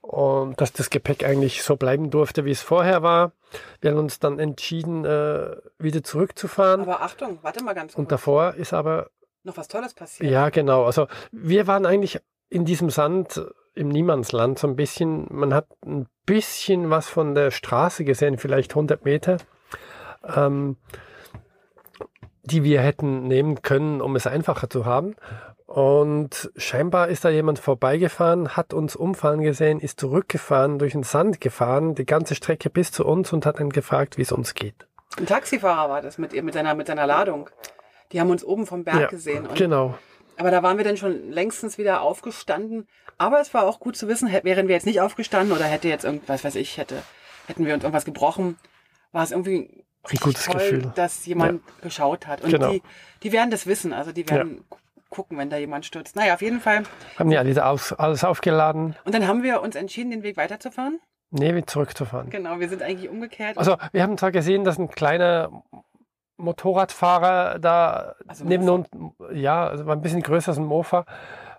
Und 0.00 0.60
dass 0.60 0.72
das 0.72 0.90
Gepäck 0.90 1.24
eigentlich 1.24 1.62
so 1.62 1.76
bleiben 1.76 2.10
durfte, 2.10 2.44
wie 2.44 2.50
es 2.50 2.62
vorher 2.62 3.02
war. 3.02 3.32
Wir 3.80 3.90
haben 3.92 3.98
uns 3.98 4.18
dann 4.18 4.38
entschieden, 4.38 5.04
äh, 5.04 5.56
wieder 5.78 6.02
zurückzufahren. 6.02 6.80
aber 6.80 7.02
Achtung, 7.02 7.38
warte 7.42 7.62
mal 7.62 7.74
ganz 7.74 7.92
kurz. 7.92 7.98
Und 7.98 8.10
davor 8.10 8.54
ist 8.54 8.72
aber, 8.72 9.10
Noch 9.44 9.56
was 9.56 9.68
Tolles 9.68 9.94
passiert. 9.94 10.30
ja 10.30 10.48
genau, 10.48 10.84
also 10.84 11.06
wir 11.30 11.66
waren 11.66 11.86
eigentlich 11.86 12.18
in 12.48 12.64
diesem 12.64 12.90
Sand 12.90 13.40
im 13.80 13.88
Niemandsland 13.88 14.58
so 14.58 14.68
ein 14.68 14.76
bisschen. 14.76 15.26
Man 15.30 15.52
hat 15.54 15.66
ein 15.84 16.06
bisschen 16.26 16.90
was 16.90 17.08
von 17.08 17.34
der 17.34 17.50
Straße 17.50 18.04
gesehen, 18.04 18.38
vielleicht 18.38 18.72
100 18.72 19.04
Meter, 19.04 19.38
ähm, 20.36 20.76
die 22.42 22.62
wir 22.64 22.80
hätten 22.80 23.26
nehmen 23.28 23.62
können, 23.62 24.00
um 24.00 24.16
es 24.16 24.26
einfacher 24.26 24.68
zu 24.70 24.84
haben. 24.84 25.16
Und 25.66 26.50
scheinbar 26.56 27.08
ist 27.08 27.24
da 27.24 27.28
jemand 27.28 27.60
vorbeigefahren, 27.60 28.56
hat 28.56 28.74
uns 28.74 28.96
umfallen 28.96 29.40
gesehen, 29.40 29.78
ist 29.78 30.00
zurückgefahren, 30.00 30.78
durch 30.80 30.92
den 30.92 31.04
Sand 31.04 31.40
gefahren, 31.40 31.94
die 31.94 32.06
ganze 32.06 32.34
Strecke 32.34 32.70
bis 32.70 32.90
zu 32.90 33.06
uns 33.06 33.32
und 33.32 33.46
hat 33.46 33.60
dann 33.60 33.70
gefragt, 33.70 34.18
wie 34.18 34.22
es 34.22 34.32
uns 34.32 34.54
geht. 34.54 34.86
Ein 35.16 35.26
Taxifahrer 35.26 35.88
war 35.88 36.02
das 36.02 36.18
mit, 36.18 36.32
ihr- 36.32 36.42
mit, 36.42 36.54
seiner, 36.54 36.74
mit 36.74 36.88
seiner 36.88 37.06
Ladung. 37.06 37.48
Die 38.10 38.20
haben 38.20 38.30
uns 38.30 38.44
oben 38.44 38.66
vom 38.66 38.82
Berg 38.82 39.00
Ja, 39.00 39.06
gesehen. 39.08 39.46
Und, 39.46 39.54
Genau. 39.56 39.94
Aber 40.36 40.50
da 40.50 40.62
waren 40.62 40.76
wir 40.78 40.84
dann 40.84 40.96
schon 40.96 41.30
längstens 41.30 41.76
wieder 41.78 42.00
aufgestanden. 42.02 42.86
Aber 43.18 43.40
es 43.40 43.52
war 43.52 43.64
auch 43.66 43.80
gut 43.80 43.96
zu 43.96 44.08
wissen, 44.08 44.30
wären 44.42 44.68
wir 44.68 44.74
jetzt 44.74 44.86
nicht 44.86 45.00
aufgestanden 45.00 45.54
oder 45.54 45.66
hätte 45.66 45.88
jetzt 45.88 46.04
irgendwas, 46.04 46.42
weiß 46.44 46.54
ich, 46.54 46.78
hätte, 46.78 47.02
hätten 47.46 47.66
wir 47.66 47.74
uns 47.74 47.82
irgendwas 47.84 48.04
gebrochen, 48.06 48.56
war 49.12 49.22
es 49.22 49.30
irgendwie 49.30 49.84
Ein 50.10 50.16
gutes 50.20 50.44
toll, 50.46 50.54
Gefühl. 50.54 50.92
dass 50.94 51.26
jemand 51.26 51.60
geschaut 51.82 52.26
hat. 52.26 52.40
Und 52.42 52.50
Genau. 52.50 52.70
die, 52.72 52.82
die 53.22 53.32
werden 53.32 53.50
das 53.50 53.66
wissen. 53.66 53.92
Also 53.92 54.12
die 54.12 54.28
werden 54.30 54.64
gu- 54.70 54.76
gucken, 55.10 55.36
wenn 55.36 55.50
da 55.50 55.58
jemand 55.58 55.84
stürzt. 55.84 56.16
Naja, 56.16 56.32
auf 56.34 56.40
jeden 56.42 56.60
Fall. 56.60 56.84
Haben 57.18 57.30
ja 57.32 57.40
alles, 57.40 57.58
aus, 57.58 57.92
alles 57.92 58.24
aufgeladen, 58.24 58.96
Und 59.04 59.14
dann 59.14 59.26
haben 59.26 59.42
wir 59.42 59.60
uns 59.60 59.74
entschieden, 59.76 60.10
den 60.12 60.22
Weg 60.22 60.36
weiterzufahren. 60.38 61.00
nee, 61.30 61.62
zurückzufahren. 61.66 62.30
Genau, 62.30 62.58
wir 62.60 62.68
sind 62.70 62.82
eigentlich 62.82 63.10
umgekehrt. 63.10 63.58
Also 63.58 63.76
wir 63.92 64.02
haben 64.02 64.16
zwar 64.16 64.30
gesehen, 64.32 64.64
dass 64.64 64.78
ein 64.78 64.88
kleiner 64.88 65.62
Motorradfahrer 66.40 67.58
da 67.58 68.14
Also 68.26 68.44
neben 68.44 68.68
uns, 68.68 68.88
ja, 69.32 69.68
also 69.68 69.86
war 69.86 69.96
ein 69.96 70.02
bisschen 70.02 70.22
größer 70.22 70.50
als 70.50 70.58
ein 70.58 70.64
Mofa, 70.64 71.04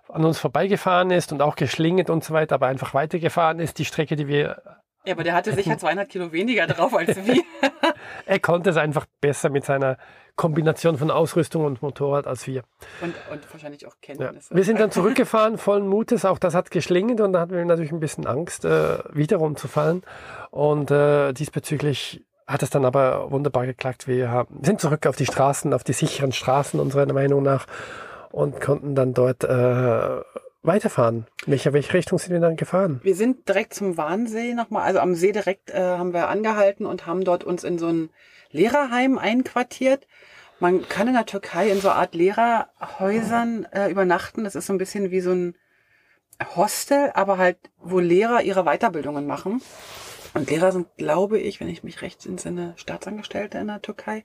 an 0.08 0.24
uns 0.24 0.38
vorbeigefahren 0.38 1.10
ist 1.10 1.32
und 1.32 1.42
auch 1.42 1.56
geschlingelt 1.56 2.10
und 2.10 2.22
so 2.24 2.34
weiter, 2.34 2.56
aber 2.56 2.66
einfach 2.66 2.94
weitergefahren 2.94 3.58
ist, 3.60 3.78
die 3.78 3.84
Strecke, 3.84 4.16
die 4.16 4.28
wir, 4.28 4.62
ja, 5.04 5.14
aber 5.14 5.24
der 5.24 5.34
hatte 5.34 5.52
sicher 5.52 5.76
200 5.76 6.08
Kilo 6.08 6.30
weniger 6.30 6.66
drauf 6.66 6.94
als 6.94 7.16
wir. 7.26 7.42
er 8.26 8.38
konnte 8.38 8.70
es 8.70 8.76
einfach 8.76 9.06
besser 9.20 9.50
mit 9.50 9.64
seiner 9.64 9.96
Kombination 10.36 10.96
von 10.96 11.10
Ausrüstung 11.10 11.64
und 11.64 11.82
Motorrad 11.82 12.26
als 12.26 12.46
wir. 12.46 12.62
Und, 13.00 13.14
und 13.30 13.52
wahrscheinlich 13.52 13.84
auch 13.86 13.94
Ja. 14.06 14.14
Kenntnisse. 14.14 14.54
Wir 14.54 14.64
sind 14.64 14.78
dann 14.78 14.92
zurückgefahren, 14.92 15.58
vollen 15.58 15.88
Mutes, 15.88 16.24
auch 16.24 16.38
das 16.38 16.54
hat 16.54 16.70
geschlingelt 16.70 17.20
und 17.20 17.32
da 17.32 17.40
hatten 17.40 17.52
wir 17.52 17.64
natürlich 17.64 17.92
ein 17.92 18.00
bisschen 18.00 18.26
Angst, 18.26 18.64
äh, 18.64 18.98
wieder 19.12 19.38
rumzufallen 19.38 20.02
und 20.50 20.90
äh, 20.92 21.32
diesbezüglich 21.32 22.24
hat 22.46 22.62
es 22.62 22.70
dann 22.70 22.84
aber 22.84 23.30
wunderbar 23.30 23.66
geklappt. 23.66 24.08
Wir 24.08 24.46
sind 24.62 24.80
zurück 24.80 25.06
auf 25.06 25.16
die 25.16 25.26
Straßen, 25.26 25.72
auf 25.72 25.84
die 25.84 25.92
sicheren 25.92 26.32
Straßen 26.32 26.80
unserer 26.80 27.10
Meinung 27.12 27.42
nach 27.42 27.66
und 28.30 28.60
konnten 28.60 28.94
dann 28.94 29.14
dort 29.14 29.44
äh, 29.44 30.20
weiterfahren. 30.62 31.26
Welche, 31.46 31.72
welche 31.72 31.94
Richtung 31.94 32.18
sind 32.18 32.32
wir 32.32 32.40
dann 32.40 32.56
gefahren? 32.56 33.00
Wir 33.02 33.14
sind 33.14 33.48
direkt 33.48 33.74
zum 33.74 33.96
Warnsee 33.96 34.54
nochmal, 34.54 34.84
also 34.84 35.00
am 35.00 35.14
See 35.14 35.32
direkt 35.32 35.70
äh, 35.70 35.80
haben 35.80 36.12
wir 36.12 36.28
angehalten 36.28 36.86
und 36.86 37.06
haben 37.06 37.24
dort 37.24 37.44
uns 37.44 37.64
in 37.64 37.78
so 37.78 37.88
ein 37.88 38.10
Lehrerheim 38.50 39.18
einquartiert. 39.18 40.06
Man 40.60 40.88
kann 40.88 41.08
in 41.08 41.14
der 41.14 41.26
Türkei 41.26 41.70
in 41.70 41.80
so 41.80 41.90
Art 41.90 42.14
Lehrerhäusern 42.14 43.66
äh, 43.72 43.90
übernachten. 43.90 44.44
Das 44.44 44.54
ist 44.54 44.66
so 44.66 44.72
ein 44.72 44.78
bisschen 44.78 45.10
wie 45.10 45.20
so 45.20 45.32
ein 45.32 45.56
Hostel, 46.54 47.10
aber 47.14 47.38
halt, 47.38 47.58
wo 47.78 47.98
Lehrer 47.98 48.42
ihre 48.42 48.64
Weiterbildungen 48.64 49.26
machen. 49.26 49.60
Und 50.34 50.50
Lehrer 50.50 50.72
sind, 50.72 50.88
glaube 50.96 51.38
ich, 51.38 51.60
wenn 51.60 51.68
ich 51.68 51.84
mich 51.84 52.02
recht 52.02 52.24
entsinne, 52.26 52.72
Staatsangestellte 52.76 53.58
in 53.58 53.66
der 53.66 53.82
Türkei. 53.82 54.24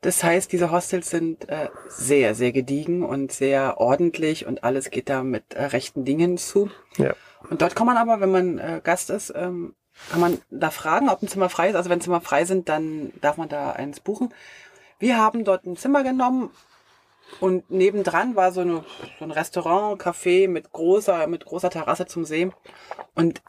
Das 0.00 0.22
heißt, 0.22 0.52
diese 0.52 0.70
Hostels 0.70 1.10
sind 1.10 1.48
äh, 1.48 1.68
sehr, 1.88 2.34
sehr 2.34 2.52
gediegen 2.52 3.02
und 3.02 3.32
sehr 3.32 3.78
ordentlich 3.78 4.46
und 4.46 4.64
alles 4.64 4.90
geht 4.90 5.08
da 5.08 5.22
mit 5.22 5.54
äh, 5.54 5.64
rechten 5.64 6.04
Dingen 6.04 6.38
zu. 6.38 6.70
Ja. 6.96 7.14
Und 7.50 7.62
dort 7.62 7.76
kann 7.76 7.86
man 7.86 7.96
aber, 7.96 8.20
wenn 8.20 8.30
man 8.30 8.58
äh, 8.58 8.80
Gast 8.82 9.10
ist, 9.10 9.32
ähm, 9.34 9.74
kann 10.10 10.20
man 10.20 10.38
da 10.50 10.70
fragen, 10.70 11.08
ob 11.08 11.22
ein 11.22 11.28
Zimmer 11.28 11.48
frei 11.48 11.70
ist. 11.70 11.76
Also 11.76 11.90
wenn 11.90 12.00
Zimmer 12.00 12.20
frei 12.20 12.44
sind, 12.44 12.68
dann 12.68 13.12
darf 13.20 13.36
man 13.36 13.48
da 13.48 13.72
eins 13.72 14.00
buchen. 14.00 14.32
Wir 14.98 15.18
haben 15.18 15.44
dort 15.44 15.64
ein 15.64 15.76
Zimmer 15.76 16.02
genommen 16.02 16.50
und 17.40 17.70
nebendran 17.70 18.36
war 18.36 18.52
so, 18.52 18.60
eine, 18.60 18.84
so 19.18 19.24
ein 19.24 19.30
Restaurant, 19.30 20.00
Café 20.00 20.48
mit 20.48 20.72
großer, 20.72 21.26
mit 21.26 21.44
großer 21.44 21.70
Terrasse 21.70 22.06
zum 22.06 22.24
See. 22.24 22.50
Und 23.14 23.42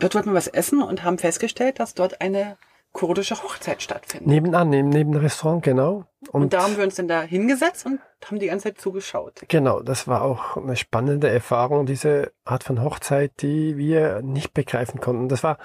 dort 0.00 0.14
wollten 0.14 0.30
wir 0.30 0.34
was 0.34 0.48
essen 0.48 0.82
und 0.82 1.04
haben 1.04 1.18
festgestellt, 1.18 1.80
dass 1.80 1.94
dort 1.94 2.20
eine 2.20 2.56
kurdische 2.92 3.42
Hochzeit 3.42 3.82
stattfindet. 3.82 4.26
Nebenan, 4.26 4.70
neben, 4.70 4.88
neben 4.88 5.12
dem 5.12 5.20
Restaurant, 5.20 5.62
genau. 5.62 6.04
Und, 6.30 6.42
und 6.42 6.52
da 6.52 6.62
haben 6.62 6.76
wir 6.76 6.84
uns 6.84 6.96
dann 6.96 7.08
da 7.08 7.22
hingesetzt 7.22 7.86
und 7.86 8.00
haben 8.24 8.38
die 8.38 8.46
ganze 8.46 8.64
Zeit 8.64 8.80
zugeschaut. 8.80 9.42
Genau, 9.48 9.80
das 9.80 10.08
war 10.08 10.22
auch 10.22 10.56
eine 10.56 10.76
spannende 10.76 11.28
Erfahrung, 11.28 11.86
diese 11.86 12.32
Art 12.44 12.64
von 12.64 12.82
Hochzeit, 12.82 13.32
die 13.40 13.76
wir 13.76 14.22
nicht 14.22 14.54
begreifen 14.54 15.00
konnten. 15.00 15.28
Das 15.28 15.42
war 15.42 15.58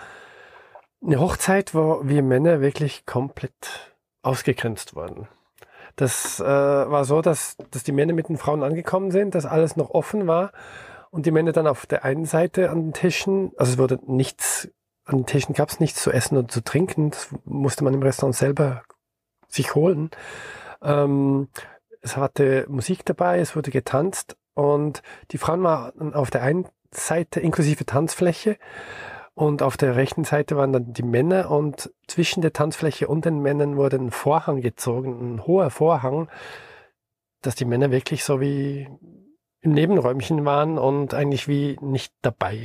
eine 1.03 1.19
Hochzeit, 1.19 1.73
wo 1.73 2.01
wir 2.03 2.23
Männer 2.23 2.61
wirklich 2.61 3.05
komplett 3.05 3.93
ausgegrenzt 4.21 4.95
wurden. 4.95 5.27
Das 5.95 6.39
äh, 6.39 6.43
war 6.43 7.05
so, 7.05 7.21
dass, 7.21 7.57
dass 7.71 7.83
die 7.83 7.91
Männer 7.91 8.13
mit 8.13 8.29
den 8.29 8.37
Frauen 8.37 8.63
angekommen 8.63 9.11
sind, 9.11 9.35
dass 9.35 9.45
alles 9.45 9.75
noch 9.75 9.91
offen 9.91 10.27
war 10.27 10.51
und 11.13 11.27
die 11.27 11.31
Männer 11.31 11.51
dann 11.51 11.67
auf 11.67 11.85
der 11.85 12.03
einen 12.03 12.25
Seite 12.25 12.71
an 12.71 12.85
den 12.85 12.93
Tischen, 12.93 13.51
also 13.55 13.73
es 13.73 13.77
wurde 13.77 13.99
nichts, 14.07 14.67
an 15.05 15.17
den 15.17 15.25
Tischen 15.27 15.53
gab 15.53 15.69
es 15.69 15.79
nichts 15.79 16.01
zu 16.01 16.11
essen 16.11 16.37
und 16.37 16.51
zu 16.51 16.63
trinken, 16.63 17.11
das 17.11 17.29
musste 17.45 17.83
man 17.83 17.93
im 17.93 18.01
Restaurant 18.01 18.35
selber 18.35 18.81
sich 19.47 19.75
holen. 19.75 20.09
Ähm, 20.81 21.49
es 22.01 22.17
hatte 22.17 22.65
Musik 22.67 23.05
dabei, 23.05 23.39
es 23.39 23.55
wurde 23.55 23.69
getanzt. 23.69 24.37
Und 24.55 25.03
die 25.29 25.37
Frauen 25.37 25.61
waren 25.61 26.15
auf 26.15 26.31
der 26.31 26.41
einen 26.41 26.65
Seite 26.89 27.39
inklusive 27.39 27.85
Tanzfläche 27.85 28.57
und 29.35 29.61
auf 29.61 29.77
der 29.77 29.95
rechten 29.95 30.23
Seite 30.23 30.57
waren 30.57 30.73
dann 30.73 30.93
die 30.93 31.03
Männer. 31.03 31.51
Und 31.51 31.93
zwischen 32.07 32.41
der 32.41 32.53
Tanzfläche 32.53 33.07
und 33.07 33.25
den 33.25 33.39
Männern 33.39 33.77
wurde 33.77 33.97
ein 33.97 34.09
Vorhang 34.09 34.61
gezogen, 34.61 35.35
ein 35.35 35.45
hoher 35.45 35.69
Vorhang, 35.69 36.27
dass 37.43 37.53
die 37.53 37.65
Männer 37.65 37.91
wirklich 37.91 38.23
so 38.23 38.41
wie 38.41 38.89
im 39.63 39.71
Nebenräumchen 39.71 40.45
waren 40.45 40.77
und 40.77 41.13
eigentlich 41.13 41.47
wie 41.47 41.77
nicht 41.81 42.13
dabei. 42.21 42.59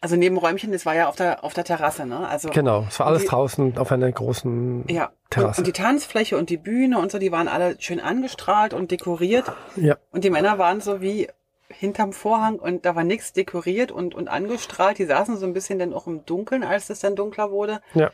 Also 0.00 0.14
Nebenräumchen, 0.14 0.70
das 0.70 0.86
war 0.86 0.94
ja 0.94 1.08
auf 1.08 1.16
der 1.16 1.42
auf 1.42 1.54
der 1.54 1.64
Terrasse, 1.64 2.06
ne? 2.06 2.28
Also 2.28 2.50
genau, 2.50 2.84
es 2.88 3.00
war 3.00 3.08
alles 3.08 3.22
die, 3.22 3.28
draußen 3.28 3.76
auf 3.78 3.90
einer 3.90 4.10
großen 4.10 4.84
ja, 4.88 5.10
Terrasse. 5.28 5.60
Und, 5.60 5.66
und, 5.66 5.66
die 5.66 5.82
Tanzfläche 5.82 6.38
und 6.38 6.50
die 6.50 6.56
Bühne 6.56 7.00
und 7.00 7.10
so, 7.10 7.18
die 7.18 7.32
waren 7.32 7.48
alle 7.48 7.74
schön 7.80 7.98
angestrahlt 7.98 8.74
und 8.74 8.92
dekoriert. 8.92 9.50
Ja. 9.74 9.96
Und 10.12 10.22
die 10.22 10.30
Männer 10.30 10.56
waren 10.58 10.80
so 10.80 11.00
wie 11.00 11.28
hinterm 11.68 12.12
Vorhang 12.12 12.60
und 12.60 12.86
da 12.86 12.94
war 12.94 13.02
nichts 13.02 13.32
dekoriert 13.32 13.90
und, 13.90 14.14
und 14.14 14.28
angestrahlt. 14.28 14.98
Die 14.98 15.04
saßen 15.04 15.36
so 15.36 15.46
ein 15.46 15.52
bisschen 15.52 15.80
dann 15.80 15.92
auch 15.92 16.06
im 16.06 16.24
Dunkeln, 16.24 16.62
als 16.62 16.88
es 16.90 17.00
dann 17.00 17.16
dunkler 17.16 17.50
wurde. 17.50 17.80
Ja. 17.94 18.10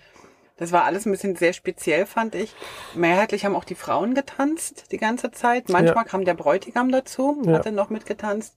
Das 0.56 0.70
war 0.70 0.84
alles 0.84 1.04
ein 1.04 1.10
bisschen 1.10 1.34
sehr 1.34 1.52
speziell, 1.52 2.06
fand 2.06 2.34
ich. 2.34 2.54
Mehrheitlich 2.94 3.44
haben 3.44 3.56
auch 3.56 3.64
die 3.64 3.74
Frauen 3.74 4.14
getanzt 4.14 4.92
die 4.92 4.98
ganze 4.98 5.32
Zeit. 5.32 5.68
Manchmal 5.68 6.04
ja. 6.04 6.04
kam 6.04 6.24
der 6.24 6.34
Bräutigam 6.34 6.92
dazu, 6.92 7.42
ja. 7.44 7.54
hat 7.54 7.66
dann 7.66 7.74
noch 7.74 7.90
mitgetanzt. 7.90 8.56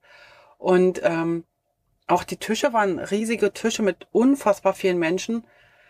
Und 0.57 1.01
ähm, 1.03 1.43
auch 2.05 2.23
die 2.23 2.37
Tische 2.37 2.71
waren 2.71 2.99
riesige 2.99 3.51
Tische 3.51 3.81
mit 3.81 4.07
unfassbar 4.11 4.73
vielen 4.73 4.99
Menschen. 4.99 5.43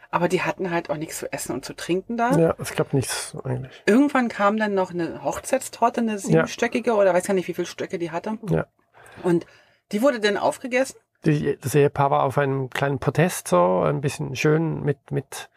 Aber 0.10 0.30
die 0.30 0.42
hatten 0.42 0.72
halt 0.72 0.90
auch 0.90 0.96
nichts 0.96 1.20
zu 1.20 1.32
essen 1.34 1.54
und 1.54 1.66
zu 1.66 1.76
trinken 1.76 2.16
da. 2.16 2.32
Ja, 2.38 2.56
es 2.60 2.74
gab 2.74 2.94
nichts 2.94 3.36
eigentlich. 3.44 3.84
Irgendwann 3.86 4.30
kam 4.30 4.56
dann 4.56 4.74
noch 4.74 4.92
eine 4.92 5.24
Hochzeitstorte, 5.24 6.00
eine 6.00 6.18
siebenstöckige 6.18 6.92
ja. 6.92 6.96
oder 6.96 7.14
weiß 7.14 7.28
ja 7.28 7.34
nicht, 7.34 7.50
wie 7.50 7.54
viele 7.54 7.68
Stöcke 7.68 8.00
die 8.00 8.12
hatte. 8.12 8.38
Ja. 8.50 8.68
Und 9.24 9.46
die 9.92 10.02
wurde 10.02 10.22
dann 10.22 10.38
aufgegessen? 10.38 10.98
Die, 11.26 11.58
das 11.60 11.76
Ehepaar 11.76 12.12
war 12.12 12.24
auf 12.24 12.38
einem 12.38 12.70
kleinen 12.70 13.00
Protest 13.00 13.50
so, 13.50 13.82
ein 13.82 14.02
bisschen 14.02 14.36
schön 14.36 14.82
mit, 14.84 15.12
mit, 15.12 15.50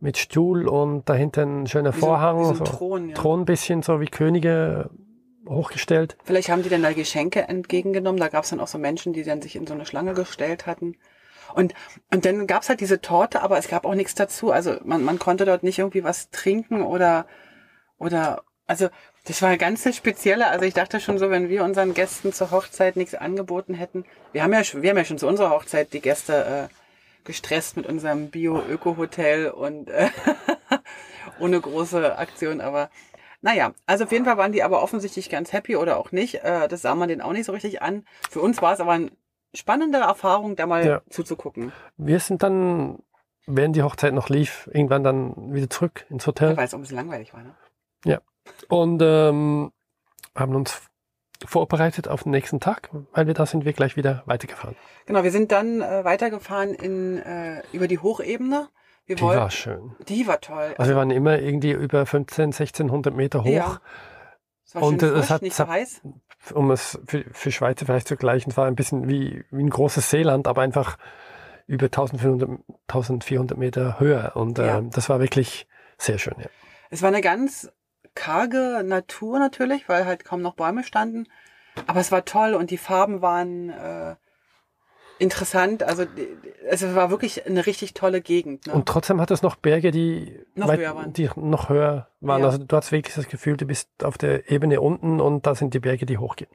mit 0.00 0.18
Stuhl 0.18 0.68
und 0.68 1.08
dahinter 1.08 1.42
ein 1.42 1.66
schöner 1.66 1.94
wie 1.94 2.00
Vorhang. 2.00 2.44
So, 2.44 2.54
so 2.54 2.64
Thron, 2.64 3.08
ja. 3.10 3.14
Thron 3.14 3.44
bisschen 3.44 3.82
so 3.82 4.00
wie 4.00 4.06
Könige 4.06 4.90
hochgestellt. 5.48 6.16
Vielleicht 6.24 6.48
haben 6.48 6.62
die 6.62 6.68
dann 6.68 6.82
da 6.82 6.92
Geschenke 6.92 7.42
entgegengenommen. 7.48 8.20
Da 8.20 8.28
gab 8.28 8.44
es 8.44 8.50
dann 8.50 8.60
auch 8.60 8.68
so 8.68 8.78
Menschen, 8.78 9.12
die 9.12 9.22
dann 9.22 9.42
sich 9.42 9.56
in 9.56 9.66
so 9.66 9.74
eine 9.74 9.86
Schlange 9.86 10.14
gestellt 10.14 10.66
hatten. 10.66 10.96
Und, 11.54 11.74
und 12.12 12.24
dann 12.24 12.46
gab 12.46 12.62
es 12.62 12.68
halt 12.68 12.80
diese 12.80 13.00
Torte, 13.00 13.42
aber 13.42 13.56
es 13.56 13.68
gab 13.68 13.86
auch 13.86 13.94
nichts 13.94 14.14
dazu. 14.14 14.50
Also 14.50 14.76
man, 14.84 15.04
man 15.04 15.18
konnte 15.18 15.44
dort 15.44 15.62
nicht 15.62 15.78
irgendwie 15.78 16.04
was 16.04 16.30
trinken 16.30 16.82
oder, 16.82 17.26
oder 17.98 18.42
also 18.66 18.88
das 19.26 19.42
war 19.42 19.56
ganz 19.56 19.86
spezielle. 19.96 20.48
Also 20.48 20.64
ich 20.64 20.74
dachte 20.74 21.00
schon 21.00 21.18
so, 21.18 21.30
wenn 21.30 21.48
wir 21.48 21.64
unseren 21.64 21.94
Gästen 21.94 22.32
zur 22.32 22.50
Hochzeit 22.50 22.96
nichts 22.96 23.14
angeboten 23.14 23.74
hätten. 23.74 24.04
Wir 24.32 24.42
haben 24.42 24.52
ja, 24.52 24.60
wir 24.60 24.90
haben 24.90 24.96
ja 24.96 25.04
schon 25.04 25.18
zu 25.18 25.26
unserer 25.26 25.50
Hochzeit 25.50 25.92
die 25.92 26.00
Gäste 26.00 26.68
äh, 26.70 26.74
gestresst 27.26 27.76
mit 27.76 27.86
unserem 27.86 28.30
Bio-Öko-Hotel 28.30 29.50
und 29.50 29.90
äh, 29.90 30.08
ohne 31.40 31.60
große 31.60 32.16
Aktion. 32.18 32.60
Aber 32.60 32.90
naja, 33.42 33.72
also 33.86 34.04
auf 34.04 34.12
jeden 34.12 34.24
Fall 34.24 34.38
waren 34.38 34.52
die 34.52 34.62
aber 34.62 34.82
offensichtlich 34.82 35.28
ganz 35.28 35.52
happy 35.52 35.76
oder 35.76 35.98
auch 35.98 36.12
nicht. 36.12 36.42
Äh, 36.42 36.68
das 36.68 36.82
sah 36.82 36.94
man 36.94 37.08
denen 37.08 37.20
auch 37.20 37.32
nicht 37.32 37.46
so 37.46 37.52
richtig 37.52 37.82
an. 37.82 38.04
Für 38.30 38.40
uns 38.40 38.62
war 38.62 38.72
es 38.72 38.80
aber 38.80 38.92
eine 38.92 39.10
spannende 39.54 39.98
Erfahrung, 39.98 40.56
da 40.56 40.66
mal 40.66 40.86
ja. 40.86 41.02
zuzugucken. 41.10 41.72
Wir 41.96 42.20
sind 42.20 42.42
dann, 42.42 42.98
während 43.46 43.76
die 43.76 43.82
Hochzeit 43.82 44.14
noch 44.14 44.28
lief, 44.28 44.68
irgendwann 44.72 45.04
dann 45.04 45.54
wieder 45.54 45.70
zurück 45.70 46.06
ins 46.10 46.26
Hotel. 46.26 46.50
Ja, 46.50 46.56
weil 46.56 46.66
es 46.66 46.74
ein 46.74 46.80
bisschen 46.80 46.96
langweilig 46.96 47.34
war, 47.34 47.42
ne? 47.42 47.54
Ja. 48.04 48.20
Und 48.68 49.02
ähm, 49.02 49.72
haben 50.34 50.54
uns 50.54 50.82
vorbereitet 51.44 52.08
auf 52.08 52.22
den 52.22 52.32
nächsten 52.32 52.60
Tag, 52.60 52.90
weil 53.12 53.26
wir 53.26 53.34
da 53.34 53.46
sind 53.46 53.64
wir 53.64 53.72
gleich 53.72 53.96
wieder 53.96 54.22
weitergefahren. 54.26 54.76
Genau, 55.06 55.22
wir 55.22 55.30
sind 55.30 55.52
dann 55.52 55.80
äh, 55.80 56.04
weitergefahren 56.04 56.74
in, 56.74 57.18
äh, 57.18 57.62
über 57.72 57.88
die 57.88 57.98
Hochebene. 57.98 58.68
Wir 59.06 59.16
die 59.16 59.22
wollten, 59.22 59.40
war 59.40 59.50
schön. 59.50 59.94
Die 60.08 60.26
war 60.26 60.40
toll. 60.40 60.74
Also 60.78 60.92
wir 60.92 60.96
waren 60.96 61.10
immer 61.10 61.38
irgendwie 61.38 61.72
über 61.72 62.06
15, 62.06 62.46
1600 62.46 63.14
Meter 63.14 63.44
hoch. 63.44 63.46
Ja. 63.46 63.80
Es 64.64 64.74
war 64.74 64.82
und 64.82 65.02
es 65.02 65.30
hat, 65.30 65.42
nicht 65.42 65.54
so 65.54 65.68
heiß. 65.68 66.02
um 66.54 66.70
es 66.72 66.98
für, 67.06 67.24
für 67.30 67.52
Schweizer 67.52 67.86
vielleicht 67.86 68.08
zu 68.08 68.16
gleichen, 68.16 68.50
es 68.50 68.56
war 68.56 68.66
ein 68.66 68.74
bisschen 68.74 69.08
wie, 69.08 69.44
wie 69.50 69.62
ein 69.62 69.70
großes 69.70 70.10
Seeland, 70.10 70.48
aber 70.48 70.62
einfach 70.62 70.98
über 71.68 71.86
1400, 71.86 72.48
1400 72.88 73.56
Meter 73.56 74.00
höher. 74.00 74.32
Und 74.34 74.58
ja. 74.58 74.78
äh, 74.78 74.82
das 74.90 75.08
war 75.08 75.20
wirklich 75.20 75.68
sehr 75.98 76.18
schön. 76.18 76.34
Ja. 76.38 76.46
Es 76.90 77.02
war 77.02 77.08
eine 77.08 77.20
ganz 77.20 77.70
karge 78.16 78.82
Natur 78.84 79.38
natürlich, 79.38 79.88
weil 79.88 80.04
halt 80.04 80.24
kaum 80.24 80.42
noch 80.42 80.54
Bäume 80.54 80.82
standen. 80.82 81.28
Aber 81.86 82.00
es 82.00 82.10
war 82.10 82.24
toll 82.24 82.54
und 82.54 82.70
die 82.70 82.78
Farben 82.78 83.22
waren 83.22 83.70
äh, 83.70 84.16
interessant. 85.18 85.82
Also 85.82 86.04
es 86.68 86.94
war 86.94 87.10
wirklich 87.10 87.46
eine 87.46 87.66
richtig 87.66 87.94
tolle 87.94 88.20
Gegend. 88.20 88.66
Ne? 88.66 88.72
Und 88.72 88.86
trotzdem 88.86 89.20
hat 89.20 89.30
es 89.30 89.42
noch 89.42 89.56
Berge, 89.56 89.90
die 89.90 90.40
noch 90.54 90.68
weit, 90.68 90.80
höher 90.80 90.94
waren. 90.96 91.12
Die 91.12 91.30
noch 91.36 91.68
höher 91.68 92.08
waren. 92.20 92.40
Ja. 92.40 92.46
Also 92.46 92.58
du 92.58 92.76
hast 92.76 92.90
wirklich 92.90 93.14
das 93.14 93.28
Gefühl, 93.28 93.56
du 93.56 93.66
bist 93.66 93.88
auf 94.02 94.18
der 94.18 94.50
Ebene 94.50 94.80
unten 94.80 95.20
und 95.20 95.46
da 95.46 95.54
sind 95.54 95.74
die 95.74 95.80
Berge, 95.80 96.06
die 96.06 96.18
hochgehen. 96.18 96.50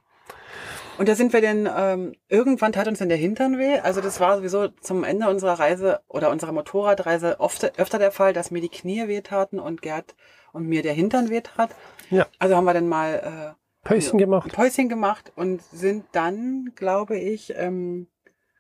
Und 1.02 1.10
da 1.10 1.16
sind 1.16 1.34
wir 1.34 1.42
dann, 1.42 1.68
ähm, 1.76 2.14
irgendwann 2.30 2.74
tat 2.74 2.88
uns 2.88 3.00
dann 3.00 3.10
der 3.10 3.18
Hintern 3.18 3.58
weh. 3.58 3.80
Also 3.80 4.02
das 4.02 4.20
war 4.20 4.38
sowieso 4.38 4.68
zum 4.68 5.04
Ende 5.04 5.28
unserer 5.30 5.60
Reise 5.60 6.02
oder 6.08 6.30
unserer 6.30 6.52
Motorradreise 6.52 7.40
oft, 7.40 7.80
öfter 7.80 7.98
der 7.98 8.12
Fall, 8.12 8.34
dass 8.34 8.52
mir 8.52 8.62
die 8.62 8.70
Knie 8.70 9.08
wehtaten 9.08 9.60
und 9.60 9.82
Gerd 9.82 10.14
und 10.54 10.68
mir 10.68 10.84
der 10.84 10.94
Hintern 10.94 11.32
wehtat. 11.32 11.72
Ja. 12.12 12.28
Also 12.38 12.56
haben 12.56 12.66
wir 12.66 12.76
dann 12.76 12.88
mal 12.88 13.56
äh, 13.56 13.88
Päuschen 13.88 14.20
gemacht. 14.20 14.54
Päuschen 14.54 14.90
gemacht 14.90 15.32
und 15.36 15.64
sind 15.64 16.06
dann, 16.12 16.72
glaube 16.76 17.18
ich, 17.18 17.52
ähm, 17.58 18.06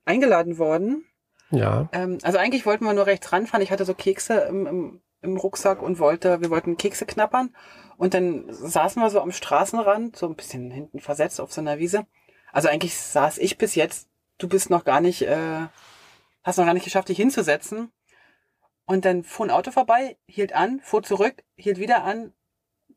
eingeladen 0.06 0.58
worden. 0.58 1.06
Ja. 1.52 1.90
Ähm, 1.92 2.18
also 2.24 2.40
eigentlich 2.40 2.66
wollten 2.66 2.86
wir 2.86 2.94
nur 2.94 3.06
rechts 3.06 3.32
ranfahren. 3.32 3.62
Ich 3.62 3.70
hatte 3.70 3.86
so 3.86 3.94
Kekse 3.94 4.48
im, 4.50 4.66
im, 4.66 5.02
im 5.22 5.38
Rucksack 5.38 5.84
und 5.84 6.00
wollte, 6.00 6.42
wir 6.42 6.50
wollten 6.50 6.76
Kekse 6.76 7.06
knappern. 7.06 7.56
Und 7.98 8.16
dann 8.16 8.46
saßen 8.50 9.00
wir 9.00 9.12
so 9.12 9.22
am 9.22 9.32
Straßenrand, 9.32 10.16
so 10.16 10.28
ein 10.28 10.36
bisschen 10.36 10.72
hinten 10.72 11.00
versetzt 11.00 11.40
auf 11.40 11.54
so 11.54 11.62
einer 11.62 11.78
Wiese. 11.78 12.08
Also 12.52 12.68
eigentlich 12.68 12.98
saß 12.98 13.38
ich 13.38 13.58
bis 13.58 13.76
jetzt, 13.76 14.08
du 14.38 14.48
bist 14.48 14.70
noch 14.70 14.84
gar 14.84 15.02
nicht, 15.02 15.22
äh, 15.24 15.68
hast 16.44 16.58
noch 16.58 16.66
gar 16.66 16.74
nicht 16.74 16.84
geschafft, 16.84 17.10
dich 17.10 17.18
hinzusetzen. 17.18 17.92
Und 18.86 19.06
dann 19.06 19.24
fuhr 19.24 19.46
ein 19.46 19.52
Auto 19.52 19.72
vorbei, 19.72 20.18
hielt 20.26 20.54
an, 20.54 20.82
fuhr 20.82 21.04
zurück, 21.04 21.44
hielt 21.56 21.78
wieder 21.78 22.04
an. 22.04 22.34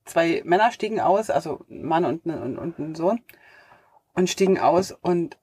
Zwei 0.04 0.42
Männer 0.44 0.72
stiegen 0.72 1.00
aus, 1.00 1.30
also 1.30 1.64
ein 1.70 1.84
Mann 1.84 2.04
und, 2.04 2.26
und, 2.26 2.58
und 2.58 2.78
ein 2.78 2.94
Sohn, 2.94 3.22
und 4.14 4.28
stiegen 4.28 4.58
aus. 4.58 4.92
Und 4.92 5.38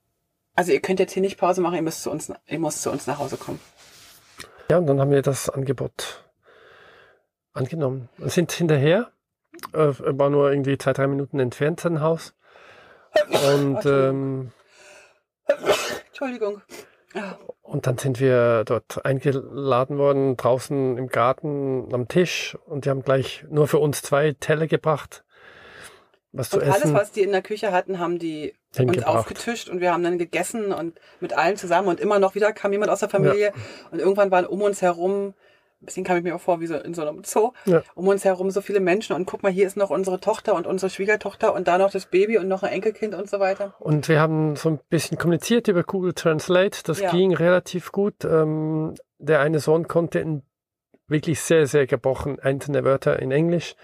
also 0.55 0.71
ihr 0.71 0.81
könnt 0.81 0.99
jetzt 0.99 1.13
hier 1.13 1.21
nicht 1.21 1.37
Pause 1.37 1.61
machen, 1.61 1.75
ihr 1.75 1.81
müsst 1.81 2.03
zu 2.03 2.11
uns, 2.11 2.31
ihr 2.47 2.59
müsst 2.59 2.81
zu 2.81 2.91
uns 2.91 3.07
nach 3.07 3.19
Hause 3.19 3.37
kommen. 3.37 3.59
Ja, 4.69 4.77
und 4.77 4.87
dann 4.87 4.99
haben 4.99 5.11
wir 5.11 5.21
das 5.21 5.49
Angebot 5.49 6.23
angenommen 7.53 8.09
und 8.17 8.31
sind 8.31 8.51
hinterher. 8.51 9.11
Äh, 9.73 9.93
war 9.99 10.29
nur 10.29 10.51
irgendwie 10.51 10.77
zwei, 10.77 10.93
drei 10.93 11.07
Minuten 11.07 11.39
entfernt 11.39 11.79
sein 11.79 12.01
Haus. 12.01 12.33
Und 13.47 13.85
ähm, 13.85 14.51
Entschuldigung. 16.07 16.61
Und 17.61 17.87
dann 17.87 17.97
sind 17.97 18.19
wir 18.19 18.63
dort 18.65 19.05
eingeladen 19.05 19.97
worden, 19.97 20.37
draußen 20.37 20.97
im 20.97 21.07
Garten 21.07 21.93
am 21.93 22.07
Tisch. 22.07 22.57
Und 22.65 22.85
die 22.85 22.89
haben 22.89 23.03
gleich 23.03 23.45
nur 23.49 23.67
für 23.67 23.79
uns 23.79 24.01
zwei 24.01 24.35
Teller 24.39 24.67
gebracht. 24.67 25.23
Was 26.31 26.53
und 26.53 26.61
zu 26.61 26.65
essen. 26.65 26.83
alles, 26.83 26.93
was 26.93 27.11
die 27.11 27.21
in 27.21 27.31
der 27.31 27.41
Küche 27.41 27.73
hatten, 27.73 27.99
haben 27.99 28.17
die 28.17 28.53
uns 28.77 29.03
aufgetischt 29.03 29.67
und 29.67 29.81
wir 29.81 29.91
haben 29.91 30.03
dann 30.03 30.17
gegessen 30.17 30.71
und 30.71 30.97
mit 31.19 31.33
allen 31.33 31.57
zusammen 31.57 31.89
und 31.89 31.99
immer 31.99 32.19
noch 32.19 32.35
wieder 32.35 32.53
kam 32.53 32.71
jemand 32.71 32.89
aus 32.89 33.01
der 33.01 33.09
Familie 33.09 33.47
ja. 33.47 33.53
und 33.91 33.99
irgendwann 33.99 34.31
waren 34.31 34.45
um 34.45 34.61
uns 34.61 34.81
herum 34.81 35.33
ein 35.81 35.85
bisschen 35.85 36.03
kam 36.03 36.17
ich 36.17 36.23
mir 36.23 36.35
auch 36.35 36.41
vor 36.41 36.61
wie 36.61 36.67
so 36.67 36.75
in 36.75 36.93
so 36.93 37.01
einem 37.01 37.23
Zoo. 37.23 37.51
Ja. 37.65 37.81
Um 37.95 38.07
uns 38.07 38.23
herum 38.23 38.51
so 38.51 38.61
viele 38.61 38.79
Menschen 38.79 39.15
und 39.15 39.25
guck 39.25 39.41
mal, 39.41 39.51
hier 39.51 39.65
ist 39.65 39.77
noch 39.77 39.89
unsere 39.89 40.19
Tochter 40.19 40.55
und 40.55 40.67
unsere 40.67 40.89
Schwiegertochter 40.89 41.53
und 41.53 41.67
da 41.67 41.77
noch 41.77 41.91
das 41.91 42.05
Baby 42.05 42.37
und 42.37 42.47
noch 42.47 42.63
ein 42.63 42.71
Enkelkind 42.71 43.15
und 43.15 43.29
so 43.29 43.39
weiter. 43.39 43.73
Und 43.79 44.07
wir 44.07 44.19
haben 44.19 44.55
so 44.55 44.69
ein 44.69 44.79
bisschen 44.89 45.17
kommuniziert 45.17 45.67
über 45.67 45.83
Google 45.83 46.13
Translate. 46.13 46.79
Das 46.85 46.99
Ja. 46.99 47.11
ging 47.11 47.33
relativ 47.33 47.91
gut. 47.91 48.23
Ähm, 48.23 48.93
der 49.17 49.39
eine 49.39 49.59
Sohn 49.59 49.87
konnte 49.87 50.19
in 50.19 50.43
wirklich 51.07 51.41
sehr, 51.41 51.67
sehr 51.67 51.87
gebrochen 51.87 52.39
einzelne 52.39 52.83
Wörter 52.83 53.19
in 53.19 53.31
Englisch. 53.31 53.75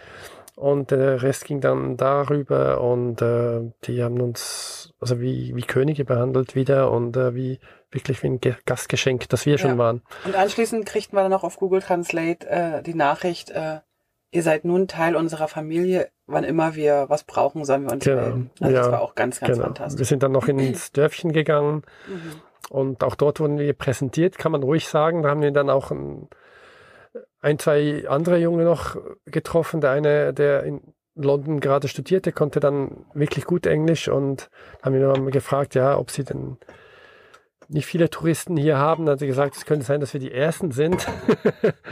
Und 0.55 0.89
der 0.89 1.21
Rest 1.21 1.45
ging 1.45 1.61
dann 1.61 1.97
darüber 1.97 2.81
und 2.81 3.21
äh, 3.21 3.71
die 3.83 4.03
haben 4.03 4.19
uns 4.21 4.91
also 4.99 5.19
wie, 5.21 5.55
wie 5.55 5.61
Könige 5.61 6.03
behandelt 6.03 6.55
wieder 6.55 6.89
und 6.91 7.15
äh, 7.15 7.35
wie 7.35 7.59
wirklich 7.91 8.21
wie 8.23 8.27
ein 8.27 8.39
Ge 8.39 8.55
Gastgeschenk, 8.65 9.29
das 9.29 9.45
wir 9.45 9.57
schon 9.57 9.71
Ja. 9.71 9.77
waren. 9.77 10.01
Und 10.25 10.35
anschließend 10.35 10.85
kriegten 10.85 11.17
wir 11.17 11.21
dann 11.21 11.31
noch 11.31 11.43
auf 11.43 11.57
Google 11.57 11.81
Translate 11.81 12.47
äh, 12.47 12.83
die 12.83 12.93
Nachricht, 12.93 13.49
äh, 13.51 13.79
ihr 14.31 14.43
seid 14.43 14.65
nun 14.65 14.87
Teil 14.87 15.15
unserer 15.15 15.47
Familie, 15.47 16.09
wann 16.25 16.43
immer 16.43 16.75
wir 16.75 17.05
was 17.07 17.23
brauchen, 17.23 17.63
sollen 17.65 17.83
wir 17.85 17.93
uns 17.93 18.03
Genau. 18.03 18.21
melden. 18.21 18.51
Also 18.59 18.75
das 18.75 18.85
Ja, 18.87 18.91
war 18.91 19.01
auch 19.01 19.15
ganz, 19.15 19.39
ganz 19.39 19.53
Genau. 19.53 19.63
Wir 19.63 19.67
fantastisch. 19.67 20.07
sind 20.07 20.21
dann 20.23 20.33
noch 20.33 20.47
ins 20.47 20.91
Dörfchen 20.91 21.31
gegangen 21.31 21.83
Mhm. 22.07 22.41
Und 22.69 23.03
auch 23.05 23.15
dort 23.15 23.39
wurden 23.39 23.57
wir 23.57 23.71
präsentiert, 23.73 24.37
kann 24.37 24.51
man 24.51 24.61
ruhig 24.61 24.89
sagen. 24.89 25.23
Da 25.23 25.29
haben 25.29 25.41
wir 25.41 25.51
dann 25.51 25.69
auch 25.69 25.89
ein, 25.91 26.27
ein 27.39 27.59
zwei 27.59 28.05
andere 28.09 28.37
Junge 28.37 28.63
noch 28.65 28.97
getroffen. 29.25 29.79
Der 29.79 29.91
eine, 29.91 30.33
der 30.33 30.63
in 30.63 30.81
London 31.15 31.61
gerade 31.61 31.87
studierte, 31.87 32.33
konnte 32.33 32.59
dann 32.59 33.05
wirklich 33.13 33.45
gut 33.45 33.65
Englisch 33.65 34.09
und 34.09 34.49
haben 34.83 34.95
ihn 34.95 35.01
dann 35.01 35.31
gefragt, 35.31 35.75
ja, 35.75 35.97
ob 35.97 36.11
sie 36.11 36.25
denn 36.25 36.57
nicht 37.69 37.85
viele 37.85 38.09
Touristen 38.09 38.57
hier 38.57 38.77
haben. 38.77 39.05
Dann 39.05 39.13
hat 39.13 39.19
sie 39.19 39.27
gesagt, 39.27 39.55
es 39.55 39.65
könnte 39.65 39.85
sein, 39.85 39.99
dass 39.99 40.13
wir 40.13 40.19
die 40.19 40.31
Ersten 40.31 40.71
sind. 40.71 41.07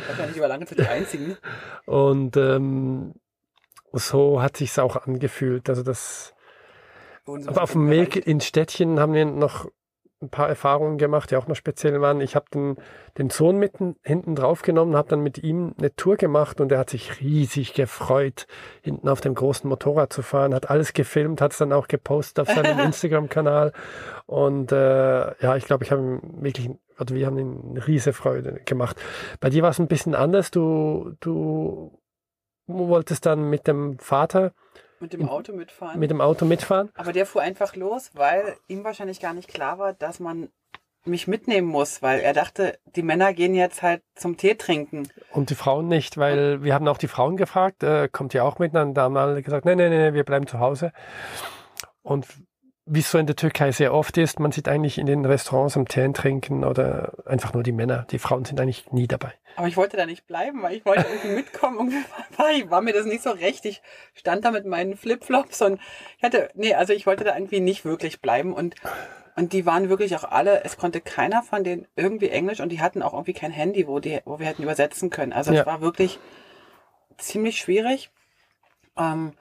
Wahrscheinlich 0.07 0.37
über 0.37 0.47
lange 0.47 0.65
Zeit 0.65 0.79
die 0.79 0.87
einzigen. 0.87 1.37
Und 1.85 2.37
ähm, 2.37 3.13
so 3.91 4.41
hat 4.41 4.57
sich's 4.57 4.79
auch 4.79 4.95
angefühlt. 4.95 5.69
Also 5.69 5.83
das 5.83 6.33
Aber 7.25 7.63
auf 7.63 7.73
dem. 7.73 7.89
Weg 7.89 8.15
ins 8.15 8.45
Städtchen 8.45 8.99
haben 8.99 9.13
wir 9.13 9.25
noch 9.25 9.69
ein 10.25 10.29
paar 10.29 10.49
Erfahrungen 10.49 10.97
gemacht, 10.97 11.31
die 11.31 11.35
auch 11.35 11.47
noch 11.47 11.55
speziell 11.55 12.01
waren. 12.01 12.21
Ich 12.21 12.35
habe 12.35 12.45
den, 12.53 12.77
den 13.17 13.29
Sohn 13.29 13.57
mitten 13.57 13.95
hinten 14.03 14.35
drauf 14.35 14.61
genommen, 14.61 14.95
habe 14.95 15.09
dann 15.09 15.21
mit 15.21 15.37
ihm 15.37 15.73
eine 15.77 15.95
Tour 15.95 16.17
gemacht 16.17 16.59
und 16.59 16.71
er 16.71 16.79
hat 16.79 16.89
sich 16.89 17.21
riesig 17.21 17.73
gefreut, 17.73 18.47
hinten 18.81 19.07
auf 19.07 19.21
dem 19.21 19.35
großen 19.35 19.69
Motorrad 19.69 20.11
zu 20.11 20.21
fahren, 20.21 20.53
hat 20.53 20.69
alles 20.69 20.93
gefilmt, 20.93 21.41
hat 21.41 21.53
es 21.53 21.59
dann 21.59 21.73
auch 21.73 21.87
gepostet 21.87 22.47
auf 22.47 22.53
seinem 22.53 22.79
Instagram-Kanal. 22.85 23.73
Und 24.25 24.71
äh, 24.71 25.43
ja, 25.43 25.55
ich 25.55 25.65
glaube, 25.65 25.83
ich 25.83 25.91
habe 25.91 26.19
wirklich, 26.39 26.69
also 26.97 27.15
wir 27.15 27.25
haben 27.25 27.37
ihm 27.37 27.61
eine 27.71 27.87
riese 27.87 28.13
Freude 28.13 28.61
gemacht. 28.65 29.01
Bei 29.39 29.49
dir 29.49 29.63
war 29.63 29.69
es 29.69 29.79
ein 29.79 29.87
bisschen 29.87 30.15
anders. 30.15 30.51
Du, 30.51 31.13
du 31.19 31.99
wolltest 32.67 33.25
dann 33.25 33.49
mit 33.49 33.67
dem 33.67 33.99
Vater 33.99 34.53
mit 35.05 35.13
dem 35.13 35.29
Auto 35.29 35.53
mitfahren. 35.53 35.99
mit 35.99 36.09
dem 36.09 36.21
Auto 36.21 36.45
mitfahren. 36.45 36.89
Aber 36.95 37.13
der 37.13 37.25
fuhr 37.25 37.41
einfach 37.41 37.75
los, 37.75 38.11
weil 38.13 38.55
ihm 38.67 38.83
wahrscheinlich 38.83 39.19
gar 39.19 39.33
nicht 39.33 39.47
klar 39.47 39.79
war, 39.79 39.93
dass 39.93 40.19
man 40.19 40.49
mich 41.05 41.27
mitnehmen 41.27 41.67
muss, 41.67 42.01
weil 42.01 42.19
er 42.19 42.33
dachte, 42.33 42.79
die 42.95 43.03
Männer 43.03 43.33
gehen 43.33 43.53
jetzt 43.53 43.83
halt 43.83 44.01
zum 44.15 44.37
Tee 44.37 44.55
trinken. 44.55 45.07
Und 45.31 45.49
die 45.49 45.55
Frauen 45.55 45.87
nicht, 45.87 46.17
weil 46.17 46.63
wir 46.63 46.73
haben 46.73 46.87
auch 46.87 46.97
die 46.97 47.07
Frauen 47.07 47.37
gefragt, 47.37 47.83
äh, 47.83 48.09
kommt 48.11 48.33
ihr 48.33 48.43
auch 48.43 48.59
mit? 48.59 48.73
Und 48.73 48.95
dann 48.95 49.03
haben 49.03 49.17
alle 49.17 49.41
gesagt, 49.41 49.65
nein, 49.65 49.77
nein, 49.77 49.91
nein, 49.91 50.13
wir 50.13 50.23
bleiben 50.23 50.47
zu 50.47 50.59
Hause. 50.59 50.91
Und 52.01 52.25
wie 52.87 52.99
es 52.99 53.09
so 53.09 53.17
in 53.17 53.25
der 53.25 53.35
Türkei 53.35 53.71
sehr 53.71 53.93
oft 53.93 54.17
ist, 54.17 54.39
man 54.39 54.51
sieht 54.51 54.67
eigentlich 54.67 54.97
in 54.99 55.05
den 55.07 55.25
Restaurants 55.25 55.75
am 55.75 55.87
Tee 55.87 56.11
trinken 56.13 56.63
oder 56.63 57.13
einfach 57.25 57.53
nur 57.53 57.63
die 57.63 57.71
Männer. 57.71 58.05
Die 58.11 58.19
Frauen 58.19 58.45
sind 58.45 58.59
eigentlich 58.61 58.91
nie 58.91 59.07
dabei. 59.07 59.33
Aber 59.55 59.67
ich 59.67 59.75
wollte 59.77 59.97
da 59.97 60.05
nicht 60.05 60.27
bleiben, 60.27 60.61
weil 60.61 60.75
ich 60.75 60.85
wollte 60.85 61.05
irgendwie 61.09 61.35
mitkommen. 61.35 61.77
Irgendwie 61.77 62.05
war, 62.37 62.51
ich- 62.51 62.69
war 62.69 62.81
mir 62.81 62.93
das 62.93 63.05
nicht 63.05 63.23
so 63.23 63.31
recht. 63.31 63.65
Ich 63.65 63.81
stand 64.13 64.45
da 64.45 64.51
mit 64.51 64.65
meinen 64.65 64.95
Flipflops 64.97 65.61
und 65.63 65.79
ich 66.17 66.23
hatte, 66.23 66.49
nee, 66.53 66.73
also 66.75 66.93
ich 66.93 67.05
wollte 67.07 67.23
da 67.23 67.33
irgendwie 67.35 67.59
nicht 67.59 67.85
wirklich 67.85 68.21
bleiben 68.21 68.53
und 68.53 68.75
und 69.37 69.51
die 69.51 69.65
waren 69.65 69.89
wirklich 69.89 70.15
auch 70.15 70.23
alle, 70.23 70.63
es 70.63 70.77
konnte 70.77 71.01
keiner 71.01 71.43
von 71.43 71.65
denen 71.65 71.87
irgendwie 71.97 72.29
Englisch 72.29 72.61
und 72.61 72.69
die 72.69 72.79
hatten 72.79 73.01
auch 73.03 73.11
irgendwie 73.13 73.33
kein 73.33 73.51
Handy, 73.51 73.85
wo 73.85 73.99
die, 73.99 74.21
wo 74.23 74.39
wir 74.39 74.45
hätten 74.47 74.63
übersetzen 74.63 75.09
können. 75.09 75.33
Also 75.33 75.51
es 75.51 75.57
Ja. 75.57 75.65
war 75.65 75.81
wirklich 75.81 76.19
ziemlich 77.17 77.57
schwierig. 77.57 78.11
Ähm, 78.97 79.33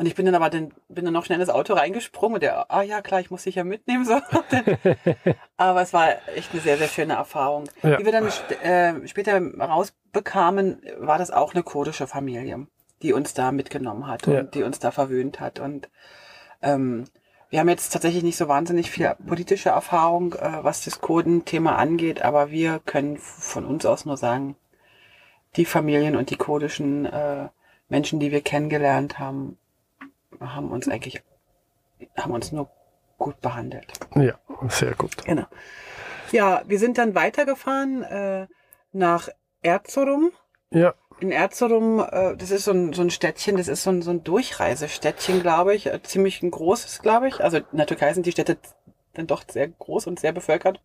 und 0.00 0.06
ich 0.06 0.14
bin 0.14 0.24
dann 0.24 0.34
aber 0.34 0.48
dann, 0.48 0.72
bin 0.88 1.04
dann 1.04 1.12
noch 1.12 1.26
schnell 1.26 1.38
in 1.38 1.46
das 1.46 1.54
Auto 1.54 1.74
reingesprungen 1.74 2.36
und 2.36 2.42
der, 2.42 2.70
ah 2.70 2.80
ja 2.80 3.02
klar, 3.02 3.20
ich 3.20 3.30
muss 3.30 3.42
dich 3.42 3.56
ja 3.56 3.64
mitnehmen. 3.64 4.06
So. 4.06 4.18
aber 5.58 5.82
es 5.82 5.92
war 5.92 6.08
echt 6.34 6.52
eine 6.52 6.62
sehr, 6.62 6.78
sehr 6.78 6.88
schöne 6.88 7.12
Erfahrung. 7.12 7.64
Ja. 7.82 7.98
Wie 7.98 8.06
wir 8.06 8.12
dann 8.12 8.28
äh, 8.62 9.06
später 9.06 9.38
rausbekamen, 9.38 10.80
war 11.00 11.18
das 11.18 11.30
auch 11.30 11.52
eine 11.52 11.62
kurdische 11.62 12.06
Familie, 12.06 12.66
die 13.02 13.12
uns 13.12 13.34
da 13.34 13.52
mitgenommen 13.52 14.06
hat 14.06 14.26
Ja. 14.26 14.40
und 14.40 14.54
die 14.54 14.62
uns 14.62 14.78
da 14.78 14.90
verwöhnt 14.90 15.38
hat. 15.38 15.58
Und 15.58 15.90
ähm, 16.62 17.04
wir 17.50 17.60
haben 17.60 17.68
jetzt 17.68 17.92
tatsächlich 17.92 18.22
nicht 18.22 18.38
so 18.38 18.48
wahnsinnig 18.48 18.90
viel 18.90 19.14
politische 19.26 19.68
Erfahrung, 19.68 20.32
äh, 20.32 20.64
was 20.64 20.82
das 20.82 21.02
Kurden-Thema 21.02 21.76
angeht, 21.76 22.22
aber 22.22 22.50
wir 22.50 22.78
können 22.86 23.18
von 23.18 23.66
uns 23.66 23.84
aus 23.84 24.06
nur 24.06 24.16
sagen, 24.16 24.56
die 25.56 25.66
Familien 25.66 26.16
und 26.16 26.30
die 26.30 26.36
kurdischen 26.36 27.04
äh, 27.04 27.48
Menschen, 27.90 28.18
die 28.18 28.32
wir 28.32 28.40
kennengelernt 28.40 29.18
haben, 29.18 29.58
haben 30.40 30.70
uns 30.70 30.88
eigentlich, 30.88 31.22
haben 32.16 32.32
uns 32.32 32.52
nur 32.52 32.70
gut 33.18 33.40
behandelt. 33.40 33.92
Ja, 34.14 34.38
sehr 34.68 34.94
gut. 34.94 35.24
Genau. 35.24 35.46
Ja, 36.32 36.62
wir 36.66 36.78
sind 36.78 36.98
dann 36.98 37.14
weitergefahren 37.14 38.02
äh, 38.02 38.46
nach 38.92 39.28
Erzurum. 39.62 40.32
Ja, 40.70 40.94
In 41.18 41.32
Erzurum, 41.32 42.00
äh, 42.00 42.36
das 42.36 42.50
ist 42.50 42.64
so 42.64 42.72
ein, 42.72 42.92
so 42.92 43.02
ein 43.02 43.10
Städtchen, 43.10 43.56
das 43.56 43.68
ist 43.68 43.82
so 43.82 43.90
ein, 43.90 44.02
so 44.02 44.10
ein 44.10 44.24
Durchreisestädtchen, 44.24 45.42
glaube 45.42 45.74
ich. 45.74 45.86
Äh, 45.86 46.02
ziemlich 46.02 46.42
ein 46.42 46.50
großes, 46.50 47.02
glaube 47.02 47.28
ich. 47.28 47.42
Also 47.42 47.58
in 47.58 47.76
der 47.76 47.86
Türkei 47.86 48.12
sind 48.14 48.26
die 48.26 48.32
Städte 48.32 48.56
dann 49.14 49.26
doch 49.26 49.42
sehr 49.48 49.68
groß 49.68 50.06
und 50.06 50.20
sehr 50.20 50.32
bevölkert. 50.32 50.80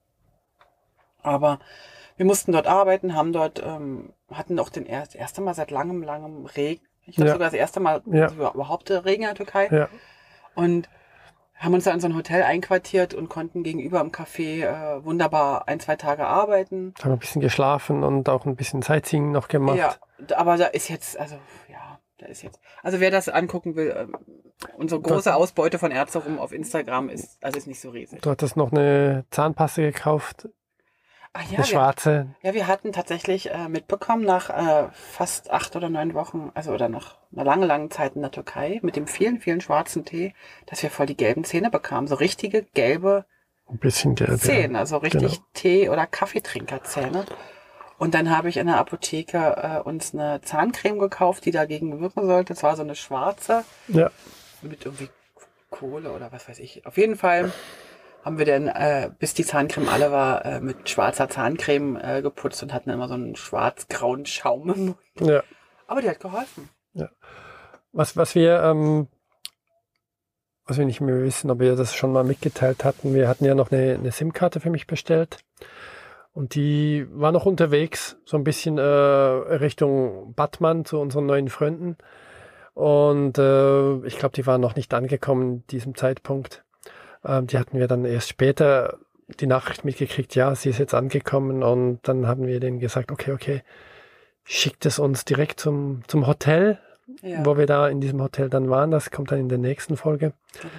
Aber 1.21 1.59
wir 2.17 2.25
mussten 2.25 2.51
dort 2.51 2.67
arbeiten, 2.67 3.15
haben 3.15 3.33
dort, 3.33 3.61
ähm, 3.63 4.13
hatten 4.31 4.59
auch 4.59 4.69
den 4.69 4.85
erst, 4.85 5.15
erste 5.15 5.41
Mal 5.41 5.53
seit 5.53 5.71
langem, 5.71 6.01
langem 6.01 6.45
Regen. 6.45 6.85
Ich 7.05 7.15
glaube 7.15 7.29
Ja. 7.29 7.33
sogar 7.35 7.47
das 7.47 7.53
erste 7.53 7.79
Mal 7.79 8.01
Ja. 8.05 8.29
überhaupt 8.31 8.89
Regen 8.91 9.23
in 9.23 9.27
der 9.29 9.35
Türkei. 9.35 9.67
ja, 9.71 9.89
Und 10.55 10.89
haben 11.57 11.73
uns 11.73 11.85
da 11.85 11.91
in 11.91 11.99
so 12.01 12.07
ein 12.07 12.15
Hotel 12.15 12.43
einquartiert 12.43 13.13
und 13.13 13.29
konnten 13.29 13.63
gegenüber 13.63 14.01
im 14.01 14.11
Café 14.11 14.65
äh, 14.65 15.05
wunderbar 15.05 15.67
ein, 15.67 15.79
zwei 15.79 15.95
Tage 15.95 16.25
arbeiten. 16.27 16.93
haben 17.01 17.13
ein 17.13 17.19
bisschen 17.19 17.41
geschlafen 17.41 18.03
und 18.03 18.27
auch 18.27 18.45
ein 18.45 18.55
bisschen 18.55 18.81
Sightseeing 18.81 19.31
noch 19.31 19.47
gemacht. 19.47 19.77
Ja, 19.77 19.95
aber 20.35 20.57
da 20.57 20.65
ist 20.65 20.89
jetzt, 20.89 21.17
also 21.17 21.35
ja, 21.71 21.99
da 22.17 22.25
ist 22.25 22.41
jetzt. 22.41 22.59
Also 22.83 22.99
wer 22.99 23.09
das 23.11 23.29
angucken 23.29 23.75
will, 23.75 23.95
ähm, 23.97 24.17
unsere 24.77 24.99
große 25.01 25.33
Ausbeute 25.33 25.79
von 25.79 25.91
Erzurum 25.91 26.39
auf 26.39 26.51
Instagram 26.51 27.09
ist, 27.09 27.41
also 27.43 27.57
ist 27.57 27.67
nicht 27.67 27.79
so 27.79 27.89
riesig. 27.89 28.21
Du 28.21 28.29
hattest 28.31 28.57
noch 28.57 28.71
eine 28.71 29.25
Zahnpaste 29.31 29.81
gekauft, 29.81 30.49
Ach 31.37 31.41
ja, 31.43 31.47
eine 31.49 31.57
wir, 31.57 31.63
schwarze. 31.65 32.27
ja, 32.43 32.53
wir 32.53 32.65
hatten 32.67 32.93
tatsächlich 32.93 33.51
äh, 33.51 33.67
mitbekommen 33.67 34.23
nach 34.23 34.49
äh, 34.49 34.87
fast 34.93 35.51
acht 35.51 35.75
oder 35.75 35.89
neun 35.89 36.13
Wochen, 36.13 36.49
also 36.53 36.71
oder 36.71 36.87
nach 36.87 37.17
einer 37.33 37.43
langen, 37.43 37.63
langen 37.63 37.91
Zeit 37.91 38.15
in 38.15 38.21
der 38.21 38.31
Türkei 38.31 38.79
mit 38.81 38.95
dem 38.95 39.05
vielen, 39.05 39.41
vielen 39.41 39.59
schwarzen 39.59 40.05
Tee, 40.05 40.33
dass 40.65 40.81
wir 40.81 40.89
voll 40.89 41.07
die 41.07 41.17
gelben 41.17 41.43
Zähne 41.43 41.69
bekamen. 41.69 42.07
So 42.07 42.15
richtige 42.15 42.63
gelbe 42.73 43.25
Ein 43.67 43.79
bisschen 43.79 44.15
gelb. 44.15 44.39
Zähne, 44.39 44.79
also 44.79 44.95
richtig 44.97 45.33
Genau. 45.33 45.45
Tee- 45.53 45.89
oder 45.89 46.07
Kaffeetrinkerzähne. 46.07 47.25
Und 47.97 48.13
dann 48.13 48.29
habe 48.29 48.47
ich 48.47 48.55
in 48.57 48.67
der 48.67 48.77
Apotheke 48.77 49.37
äh, 49.61 49.81
uns 49.81 50.13
eine 50.13 50.39
Zahncreme 50.41 50.99
gekauft, 50.99 51.43
die 51.45 51.51
dagegen 51.51 51.99
wirken 51.99 52.25
sollte. 52.27 52.53
Es 52.53 52.63
war 52.63 52.77
so 52.77 52.83
eine 52.83 52.95
schwarze 52.95 53.65
Ja, 53.89 54.09
mit 54.61 54.85
irgendwie 54.85 55.09
Kohle 55.69 56.11
oder 56.13 56.31
was 56.31 56.47
weiß 56.47 56.59
ich. 56.59 56.85
Auf 56.85 56.95
jeden 56.97 57.17
Fall 57.17 57.51
haben 58.25 58.39
wir 58.39 58.45
dann, 58.45 58.67
äh, 58.67 59.11
bis 59.19 59.35
die 59.35 59.45
Zahncreme 59.45 59.87
alle 59.87 60.11
war, 60.11 60.43
äh, 60.43 60.59
mit 60.59 60.89
schwarzer 60.89 61.29
Zahncreme 61.29 61.95
äh, 61.95 62.21
geputzt 62.23 62.63
und 62.63 62.73
hatten 62.73 62.89
immer 62.89 63.07
so 63.07 63.13
einen 63.13 63.35
schwarz-grauen 63.35 64.25
Schaum 64.25 64.69
im 64.71 64.85
Mund. 64.85 64.97
ja. 65.21 65.43
Aber 65.85 66.01
die 66.01 66.09
hat 66.09 66.19
geholfen. 66.19 66.69
Was, 67.91 68.17
was 68.17 68.35
wir, 68.35 68.61
ähm, 68.61 69.07
was 70.65 70.77
wir 70.77 70.85
nicht 70.85 70.99
mehr 70.99 71.21
wissen, 71.21 71.49
ob 71.49 71.59
wir 71.59 71.77
das 71.77 71.93
schon 71.93 72.11
mal 72.11 72.25
mitgeteilt 72.25 72.83
hatten, 72.83 73.13
wir 73.13 73.29
hatten 73.29 73.45
ja 73.45 73.55
noch 73.55 73.71
eine, 73.71 73.93
eine 73.93 74.11
SIM-Karte 74.11 74.59
für 74.59 74.69
mich 74.69 74.85
bestellt. 74.85 75.37
Und 76.33 76.55
die 76.55 77.07
war 77.11 77.31
noch 77.31 77.45
unterwegs, 77.45 78.17
so 78.25 78.35
ein 78.35 78.43
bisschen 78.43 78.77
äh, 78.77 78.81
Richtung 78.81 80.33
Batman 80.33 80.83
zu 80.83 80.99
unseren 80.99 81.27
neuen 81.27 81.47
Freunden. 81.47 81.95
Und 82.73 83.37
äh, 83.37 84.05
ich 84.05 84.17
glaube, 84.17 84.35
die 84.35 84.45
waren 84.45 84.59
noch 84.59 84.75
nicht 84.75 84.93
angekommen 84.93 85.57
in 85.59 85.67
diesem 85.67 85.95
Zeitpunkt. 85.95 86.65
Ähm, 87.25 87.47
die 87.47 87.57
hatten 87.57 87.79
wir 87.79 87.87
dann 87.87 88.05
erst 88.05 88.29
später 88.29 88.97
die 89.39 89.47
Nachricht 89.47 89.85
mitgekriegt, 89.85 90.35
ja, 90.35 90.53
sie 90.55 90.69
ist 90.69 90.77
jetzt 90.77 90.93
angekommen. 90.93 91.63
Und 91.63 91.99
dann 92.03 92.27
haben 92.27 92.45
wir 92.45 92.59
denen 92.59 92.79
gesagt, 92.79 93.11
okay, 93.11 93.31
okay, 93.31 93.63
schickt 94.43 94.85
es 94.85 94.99
uns 94.99 95.25
direkt 95.25 95.59
zum, 95.59 96.03
zum 96.07 96.27
Hotel, 96.27 96.79
Ja. 97.21 97.45
wo 97.45 97.57
wir 97.57 97.65
da 97.65 97.87
in 97.87 98.01
diesem 98.01 98.21
Hotel 98.21 98.49
dann 98.49 98.69
waren. 98.69 98.91
Das 98.91 99.11
kommt 99.11 99.31
dann 99.31 99.39
in 99.39 99.49
der 99.49 99.57
nächsten 99.57 99.97
Folge. 99.97 100.33
genau. 100.61 100.73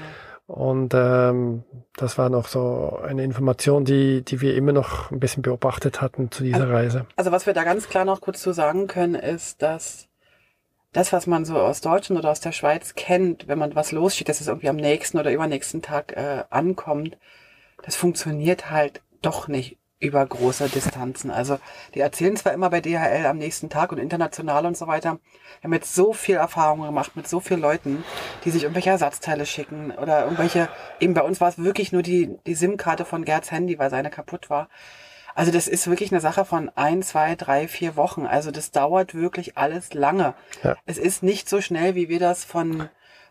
Und 0.47 0.95
ähm, 0.95 1.65
das 1.97 2.19
war 2.19 2.29
noch 2.29 2.47
so 2.47 3.01
eine 3.05 3.25
Information, 3.25 3.85
die, 3.85 4.23
die 4.23 4.41
wir 4.41 4.55
immer 4.55 4.71
noch 4.71 5.11
ein 5.11 5.19
bisschen 5.19 5.43
beobachtet 5.43 6.01
hatten 6.01 6.31
zu 6.31 6.45
dieser 6.45 6.63
also, 6.63 6.73
Reise. 6.73 7.07
Also 7.17 7.33
was 7.33 7.47
wir 7.47 7.53
da 7.53 7.65
ganz 7.65 7.89
klar 7.89 8.05
noch 8.05 8.21
kurz 8.21 8.43
zu 8.43 8.53
sagen 8.53 8.87
können, 8.87 9.17
ist, 9.17 9.61
dass 9.61 10.06
das, 10.97 11.13
was 11.13 11.27
man 11.27 11.45
so 11.45 11.59
aus 11.59 11.83
Deutschland 11.83 12.19
oder 12.19 12.31
aus 12.31 12.41
der 12.41 12.53
Schweiz 12.53 12.95
kennt, 12.95 13.49
wenn 13.49 13.59
man 13.59 13.75
was 13.75 13.93
losschiebt, 13.93 14.31
dass 14.31 14.41
es 14.41 14.47
irgendwie 14.47 14.71
am 14.71 14.77
nächsten 14.77 15.19
oder 15.19 15.31
übernächsten 15.31 15.83
Tag 15.83 16.17
äh, 16.17 16.45
ankommt, 16.49 17.19
das 17.83 17.97
funktioniert 17.97 18.71
halt 18.71 19.03
doch 19.21 19.47
nicht 19.47 19.77
über 19.99 20.25
große 20.25 20.69
Distanzen. 20.71 21.31
Also 21.31 21.59
die 21.95 22.01
erzählen 22.01 22.37
zwar 22.37 22.55
immer 22.55 22.71
bei 22.71 22.81
DHL 22.81 23.27
am 23.27 23.37
nächsten 23.37 23.69
Tag 23.69 23.93
und 23.93 23.99
international 23.99 24.65
und 24.65 24.77
so 24.77 24.87
weiter. 24.87 25.19
Wir 25.61 25.65
haben 25.65 25.73
jetzt 25.75 25.95
so 25.95 26.15
viel 26.15 26.37
Erfahrung 26.37 26.83
gemacht 26.83 27.15
mit 27.15 27.29
so 27.29 27.41
vielen 27.41 27.61
Leuten, 27.61 28.03
die 28.45 28.51
sich 28.51 28.63
irgendwelche 28.63 28.91
Ersatzteile 28.91 29.45
schicken 29.45 29.91
oder 29.91 30.25
irgendwelche, 30.25 30.69
eben 31.01 31.15
bei 31.15 31.23
uns 31.23 31.41
war 31.41 31.49
es 31.49 31.59
wirklich 31.59 31.93
nur 31.93 32.03
die, 32.03 32.39
die 32.47 32.55
SIM-Karte 32.55 33.05
von 33.05 33.25
Gerds 33.25 33.51
Handy, 33.51 33.79
weil 33.79 33.91
seine 33.91 34.11
kaputt 34.11 34.49
war. 34.49 34.69
Also 35.37 35.53
das 35.53 35.69
ist 35.69 35.87
wirklich 35.87 36.11
eine 36.11 36.23
Sache 36.23 36.47
von 36.47 36.71
ein, 36.77 37.03
zwei, 37.03 37.35
drei, 37.35 37.69
vier 37.69 37.95
Wochen. 37.95 38.25
Also 38.27 38.51
das 38.51 38.71
dauert 38.71 39.15
wirklich 39.15 39.59
alles 39.59 39.93
lange. 39.93 40.35
Ja. 40.65 40.77
Es 40.87 40.97
ist 40.97 41.23
nicht 41.23 41.49
so 41.49 41.61
schnell, 41.61 41.95
wie 41.95 42.09
wir 42.09 42.19
das 42.19 42.45
von 42.45 42.89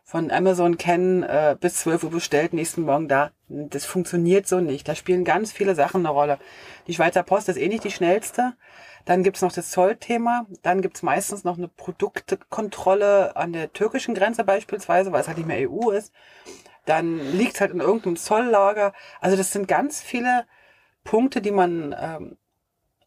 von 0.07 0.29
Amazon 0.29 0.77
kennen, 0.77 1.23
äh, 1.23 1.57
bis 1.59 1.77
12 1.77 2.03
Uhr 2.03 2.11
bestellt, 2.11 2.53
nächsten 2.53 2.83
Morgen 2.83 3.07
da. 3.07 3.31
Das 3.49 3.85
funktioniert 3.85 4.47
so 4.47 4.59
nicht. 4.59 4.87
Da 4.87 4.93
spielen 4.93 5.25
ganz 5.25 5.51
viele 5.51 5.73
Sachen 5.73 6.05
eine 6.05 6.09
Rolle. 6.09 6.37
Die 6.85 6.93
Schweizer 6.93 7.23
Post 7.23 7.49
ist 7.49 7.57
eh 7.57 7.67
nicht 7.67 7.83
die 7.83 7.89
schnellste. 7.89 8.53
Dann 9.05 9.23
gibt's 9.23 9.41
noch 9.41 9.51
das 9.51 9.71
Zollthema. 9.71 10.45
Dann 10.61 10.83
gibt's 10.83 11.01
meistens 11.01 11.43
noch 11.43 11.57
eine 11.57 11.69
Produktkontrolle 11.69 13.35
an 13.35 13.51
der 13.51 13.73
türkischen 13.73 14.13
Grenze 14.13 14.43
beispielsweise, 14.43 15.11
weil 15.11 15.21
es 15.21 15.27
halt 15.27 15.37
nicht 15.37 15.47
mehr 15.47 15.71
EU 15.71 15.89
ist. 15.89 16.13
Dann 16.85 17.17
liegt's 17.35 17.59
halt 17.59 17.71
in 17.71 17.79
irgendeinem 17.79 18.15
Zolllager. 18.15 18.93
Also 19.21 19.35
das 19.35 19.51
sind 19.51 19.67
ganz 19.67 20.03
viele 20.03 20.45
Punkte, 21.05 21.41
die 21.41 21.51
man 21.51 21.95
ähm, 21.97 22.37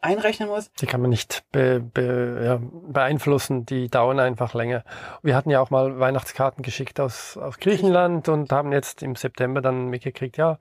einrechnen 0.00 0.48
muss. 0.48 0.72
Die 0.72 0.86
kann 0.86 1.02
man 1.02 1.10
nicht 1.10 1.44
be, 1.52 1.80
be, 1.80 2.40
ja, 2.42 2.58
beeinflussen, 2.60 3.66
die 3.66 3.88
dauern 3.88 4.20
einfach 4.20 4.54
länger. 4.54 4.84
Wir 5.22 5.36
hatten 5.36 5.50
ja 5.50 5.60
auch 5.60 5.70
mal 5.70 5.98
Weihnachtskarten 5.98 6.62
geschickt 6.62 7.00
aus, 7.00 7.36
aus 7.36 7.58
Griechenland 7.58 8.28
und 8.28 8.50
haben 8.52 8.72
jetzt 8.72 9.02
im 9.02 9.16
September 9.16 9.60
dann 9.60 9.88
mitgekriegt, 9.88 10.38
ja, 10.38 10.58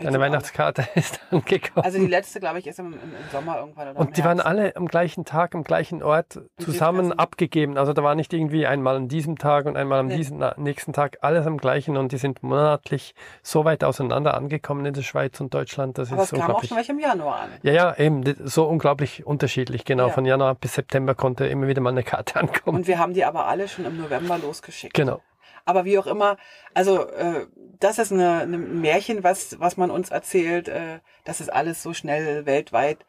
Deine 0.00 0.20
Weihnachtskarte 0.20 0.88
ist 0.94 1.20
angekommen. 1.30 1.84
Also 1.84 1.98
die 1.98 2.06
letzte, 2.06 2.40
glaube 2.40 2.58
ich, 2.58 2.66
ist 2.66 2.78
im, 2.78 2.92
im, 2.92 3.00
Sommer 3.32 3.58
irgendwann. 3.58 3.88
Oder 3.88 4.00
und 4.00 4.16
die 4.16 4.24
waren 4.24 4.40
alle 4.40 4.76
am 4.76 4.86
gleichen 4.86 5.24
Tag, 5.24 5.54
am 5.54 5.64
gleichen 5.64 6.02
Ort 6.02 6.40
zusammen 6.58 7.12
abgegeben. 7.12 7.76
Also 7.76 7.92
da 7.92 8.02
war 8.02 8.14
nicht 8.14 8.32
irgendwie 8.32 8.66
einmal 8.66 8.96
an 8.96 9.08
diesem 9.08 9.38
Tag 9.38 9.66
und 9.66 9.76
einmal 9.76 10.00
am 10.00 10.06
nee. 10.06 10.16
diesen, 10.16 10.44
nächsten 10.56 10.92
Tag, 10.92 11.18
alles 11.22 11.46
am 11.46 11.58
gleichen. 11.58 11.96
Und 11.96 12.12
die 12.12 12.18
sind 12.18 12.42
monatlich 12.42 13.14
so 13.42 13.64
weit 13.64 13.84
auseinander 13.84 14.34
angekommen 14.34 14.86
in 14.86 14.94
der 14.94 15.02
Schweiz 15.02 15.40
und 15.40 15.52
Deutschland. 15.54 15.98
Das 15.98 16.12
Aber 16.12 16.22
ist 16.22 16.32
es 16.32 16.38
kam 16.38 16.50
auch 16.50 16.64
schon 16.64 16.76
welche 16.76 16.92
im 16.92 17.00
Januar 17.00 17.40
an. 17.40 17.50
Ja, 17.62 17.72
ja, 17.72 17.96
eben. 17.96 18.24
So 18.44 18.64
unglaublich 18.64 19.26
unterschiedlich. 19.26 19.84
Genau, 19.84 20.08
ja. 20.08 20.12
von 20.12 20.24
Januar 20.24 20.54
bis 20.54 20.74
September 20.74 21.14
konnte 21.14 21.46
immer 21.46 21.66
wieder 21.66 21.80
mal 21.80 21.90
eine 21.90 22.02
Karte 22.02 22.36
ankommen. 22.40 22.78
Und 22.78 22.86
wir 22.86 22.98
haben 22.98 23.14
die 23.14 23.24
aber 23.24 23.46
alle 23.46 23.68
schon 23.68 23.84
im 23.84 24.00
November 24.00 24.38
losgeschickt. 24.38 24.94
Genau. 24.94 25.20
Aber 25.68 25.84
wie 25.84 25.98
auch 25.98 26.06
immer, 26.06 26.38
also 26.72 27.06
äh, 27.10 27.46
das 27.78 27.98
ist 27.98 28.10
eine, 28.10 28.40
eine 28.40 28.56
Märchen, 28.56 29.22
was, 29.22 29.60
was 29.60 29.76
man 29.76 29.90
uns 29.90 30.08
erzählt. 30.08 30.66
Äh, 30.66 31.00
das 31.24 31.42
ist 31.42 31.52
alles 31.52 31.82
so 31.82 31.92
schnell 31.92 32.46
weltweit. 32.46 33.04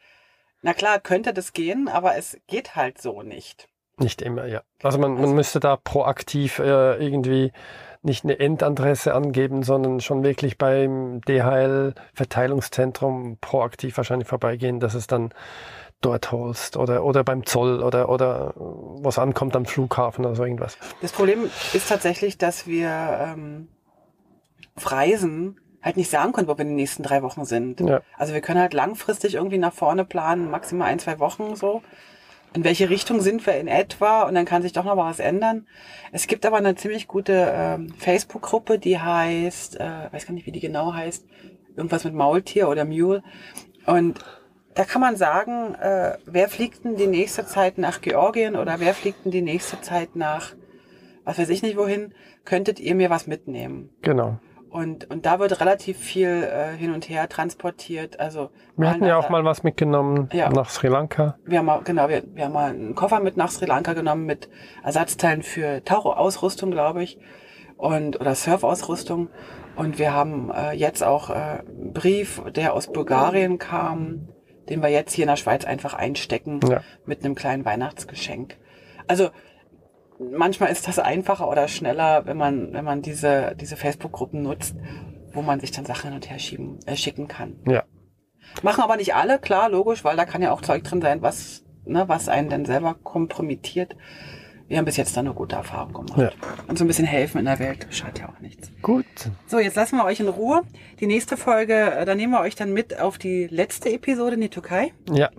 Na 0.62 0.74
klar, 0.74 1.00
könnte 1.00 1.34
das 1.34 1.54
gehen, 1.54 1.88
aber 1.88 2.18
es 2.18 2.38
geht 2.48 2.76
halt 2.76 3.02
so 3.02 3.22
nicht. 3.22 3.70
Nicht 3.98 4.22
immer, 4.22 4.46
ja. 4.46 4.64
Also 4.84 5.00
man, 5.00 5.14
man 5.14 5.22
also 5.22 5.36
müsste 5.36 5.62
da 5.62 5.78
proaktiv 5.78 6.60
äh, 6.60 7.02
irgendwie 7.02 7.54
nicht 8.02 8.26
eine 8.26 8.38
Endadresse 8.38 9.14
angeben, 9.14 9.64
sondern 9.64 10.02
schon 10.02 10.22
wirklich 10.22 10.58
beim 10.58 11.22
DHL-Verteilungszentrum 11.22 13.38
proaktiv 13.40 13.96
wahrscheinlich 13.96 14.28
vorbeigehen, 14.28 14.82
dass 14.82 14.96
es 14.96 15.08
dann 15.08 15.34
dort 16.02 16.32
holst 16.32 16.78
oder, 16.78 17.04
oder 17.04 17.24
beim 17.24 17.46
Zoll 17.46 17.84
oder, 17.84 18.10
oder 18.10 18.54
was 18.56 19.20
ankommt 19.20 19.56
am 19.56 19.66
Flughafen 19.66 20.26
oder 20.26 20.36
so 20.36 20.44
irgendwas. 20.44 20.78
Das 21.02 21.12
Problem 21.12 21.50
ist 21.74 21.90
tatsächlich, 21.90 22.38
dass 22.38 22.68
wir 22.68 22.90
ähm, 22.90 23.68
Reisen 24.78 25.60
halt 25.82 25.98
nicht 25.98 26.10
sagen 26.10 26.34
können, 26.34 26.48
wo 26.48 26.58
wir 26.58 26.62
in 26.62 26.70
den 26.70 26.76
nächsten 26.76 27.04
drei 27.04 27.22
Wochen 27.24 27.46
sind. 27.46 27.80
Ja. 27.82 28.02
Also 28.18 28.34
wir 28.34 28.42
können 28.42 28.60
halt 28.60 28.74
langfristig 28.74 29.36
irgendwie 29.36 29.58
nach 29.58 29.74
vorne 29.74 30.06
planen, 30.06 30.50
maximal 30.50 30.88
ein, 30.90 31.00
zwei 31.00 31.20
Wochen 31.20 31.56
so. 31.56 31.82
In 32.54 32.64
welche 32.64 32.90
Richtung 32.90 33.22
sind 33.22 33.46
wir 33.46 33.58
in 33.58 33.68
etwa? 33.68 34.24
Und 34.24 34.34
dann 34.34 34.46
kann 34.46 34.64
sich 34.64 34.74
doch 34.74 34.84
noch 34.84 34.98
was 34.98 35.20
ändern. 35.20 35.68
Es 36.12 36.26
gibt 36.26 36.46
aber 36.46 36.58
eine 36.58 36.76
ziemlich 36.76 37.08
gute 37.08 37.52
ähm, 37.54 37.94
Facebook-Gruppe, 37.98 38.80
die 38.80 39.00
heißt, 39.00 39.80
äh, 39.80 40.12
weiß 40.12 40.26
gar 40.26 40.34
nicht, 40.34 40.48
wie 40.48 40.52
die 40.52 40.60
genau 40.60 40.94
heißt, 40.94 41.26
irgendwas 41.76 42.06
mit 42.06 42.16
Maultier 42.16 42.68
oder 42.68 42.86
Mule. 42.86 43.24
Und 43.86 44.20
da 44.76 44.86
kann 44.86 45.02
man 45.02 45.16
sagen, 45.16 45.76
äh, 45.76 46.18
wer 46.26 46.50
fliegt 46.50 46.86
denn 46.86 46.96
die 46.96 47.08
nächste 47.08 47.46
Zeit 47.46 47.78
nach 47.78 48.02
Georgien 48.02 48.56
oder 48.56 48.80
wer 48.80 48.94
fliegt 48.94 49.26
denn 49.26 49.32
die 49.32 49.42
nächste 49.42 49.82
Zeit 49.82 50.16
nach, 50.16 50.54
was 51.26 51.40
weiß 51.40 51.50
ich 51.50 51.62
nicht 51.62 51.78
wohin, 51.78 52.14
könntet 52.46 52.80
ihr 52.80 52.96
mir 52.96 53.10
was 53.10 53.28
mitnehmen? 53.28 53.90
Genau. 54.02 54.40
Und, 54.70 55.10
und 55.10 55.26
da 55.26 55.40
wird 55.40 55.60
relativ 55.60 55.98
viel 55.98 56.28
äh, 56.44 56.78
hin 56.78 56.94
und 56.94 57.10
her 57.10 57.28
transportiert. 57.28 58.20
Also 58.20 58.52
wir 58.78 58.90
hatten 58.90 59.04
ja 59.04 59.18
auch 59.18 59.30
mal 59.30 59.44
was 59.44 59.64
mitgenommen 59.64 60.30
ja. 60.32 60.50
nach 60.50 60.70
Sri 60.70 60.88
Lanka. 60.88 61.38
Wir 61.44 61.60
haben 61.60 61.66
mal, 61.66 61.82
genau, 61.84 62.08
wir, 62.08 62.24
wir 62.34 62.46
haben 62.46 62.54
mal 62.54 62.70
einen 62.70 62.94
Koffer 62.94 63.20
mit 63.20 63.36
nach 63.36 63.50
Sri 63.50 63.66
Lanka 63.66 63.94
genommen 63.94 64.26
mit 64.26 64.48
Ersatzteilen 64.84 65.42
für 65.42 65.84
Tauchausrüstung, 65.84 66.70
glaube 66.70 67.02
ich, 67.02 67.18
und 67.78 68.22
oder 68.22 68.36
Surfausrüstung. 68.36 69.30
Und 69.76 69.98
wir 69.98 70.14
haben 70.14 70.52
äh, 70.52 70.74
jetzt 70.74 71.04
auch 71.04 71.32
äh, 71.32 71.34
einen 71.34 71.94
Brief, 71.94 72.42
der 72.56 72.74
aus 72.74 72.92
Bulgarien 72.92 73.58
kam, 73.58 74.28
den 74.70 74.82
wir 74.82 74.90
jetzt 74.90 75.14
hier 75.14 75.24
in 75.24 75.30
der 75.30 75.36
Schweiz 75.36 75.66
einfach 75.66 75.94
einstecken 75.94 76.60
ja. 76.68 76.82
mit 77.06 77.24
einem 77.24 77.36
kleinen 77.36 77.66
Weihnachtsgeschenk. 77.66 78.58
Also 79.08 79.30
manchmal 80.20 80.72
ist 80.72 80.88
das 80.88 81.00
einfacher 81.00 81.50
oder 81.50 81.68
schneller, 81.68 82.26
wenn 82.26 82.38
man, 82.38 82.74
wenn 82.74 82.86
man 82.86 83.02
diese, 83.02 83.56
diese 83.60 83.78
Facebook-Gruppen 83.78 84.42
nutzt, 84.42 84.76
wo 85.32 85.42
man 85.42 85.60
sich 85.60 85.72
dann 85.72 85.86
Sachen 85.86 86.10
hin 86.10 86.16
und 86.16 86.30
her 86.30 86.40
schieben, 86.40 86.80
äh, 86.86 86.96
schicken 86.96 87.28
kann. 87.28 87.58
Ja. 87.68 87.84
Machen 88.64 88.84
aber 88.84 88.98
nicht 88.98 89.16
alle, 89.16 89.40
klar, 89.40 89.70
logisch, 89.70 90.04
weil 90.04 90.18
da 90.18 90.26
kann 90.26 90.42
ja 90.42 90.52
auch 90.52 90.62
Zeug 90.62 90.84
drin 90.84 91.02
sein, 91.02 91.22
was, 91.22 91.64
ne, 91.86 92.08
was 92.08 92.30
einen 92.30 92.50
dann 92.50 92.66
selber 92.66 92.96
kompromittiert 92.96 93.96
wir 94.70 94.78
haben 94.78 94.86
bis 94.86 94.98
jetzt 94.98 95.18
da 95.18 95.22
eine 95.22 95.34
gute 95.34 95.56
Erfahrung 95.56 95.94
gemacht. 95.94 96.18
Ja. 96.18 96.32
Und 96.68 96.78
so 96.78 96.84
ein 96.84 96.88
bisschen 96.88 97.06
helfen 97.06 97.40
in 97.40 97.46
der 97.46 97.58
Welt 97.58 97.88
schadet 97.90 98.20
ja 98.20 98.30
auch 98.30 98.40
nichts. 98.40 98.72
Gut. 98.84 99.06
So, 99.48 99.60
jetzt 99.60 99.76
lassen 99.76 99.98
wir 99.98 100.06
euch 100.06 100.20
in 100.20 100.28
Ruhe. 100.28 100.62
Die 101.00 101.08
nächste 101.08 101.38
Folge, 101.38 101.74
äh, 101.74 102.06
da 102.06 102.14
nehmen 102.14 102.34
wir 102.34 102.42
euch 102.42 102.56
dann 102.56 102.72
mit 102.72 103.00
auf 103.00 103.18
die 103.18 103.48
letzte 103.48 103.92
Episode 103.92 104.36
in 104.36 104.42
die 104.42 104.50
Türkei. 104.50 104.94
Ja. 105.12 105.32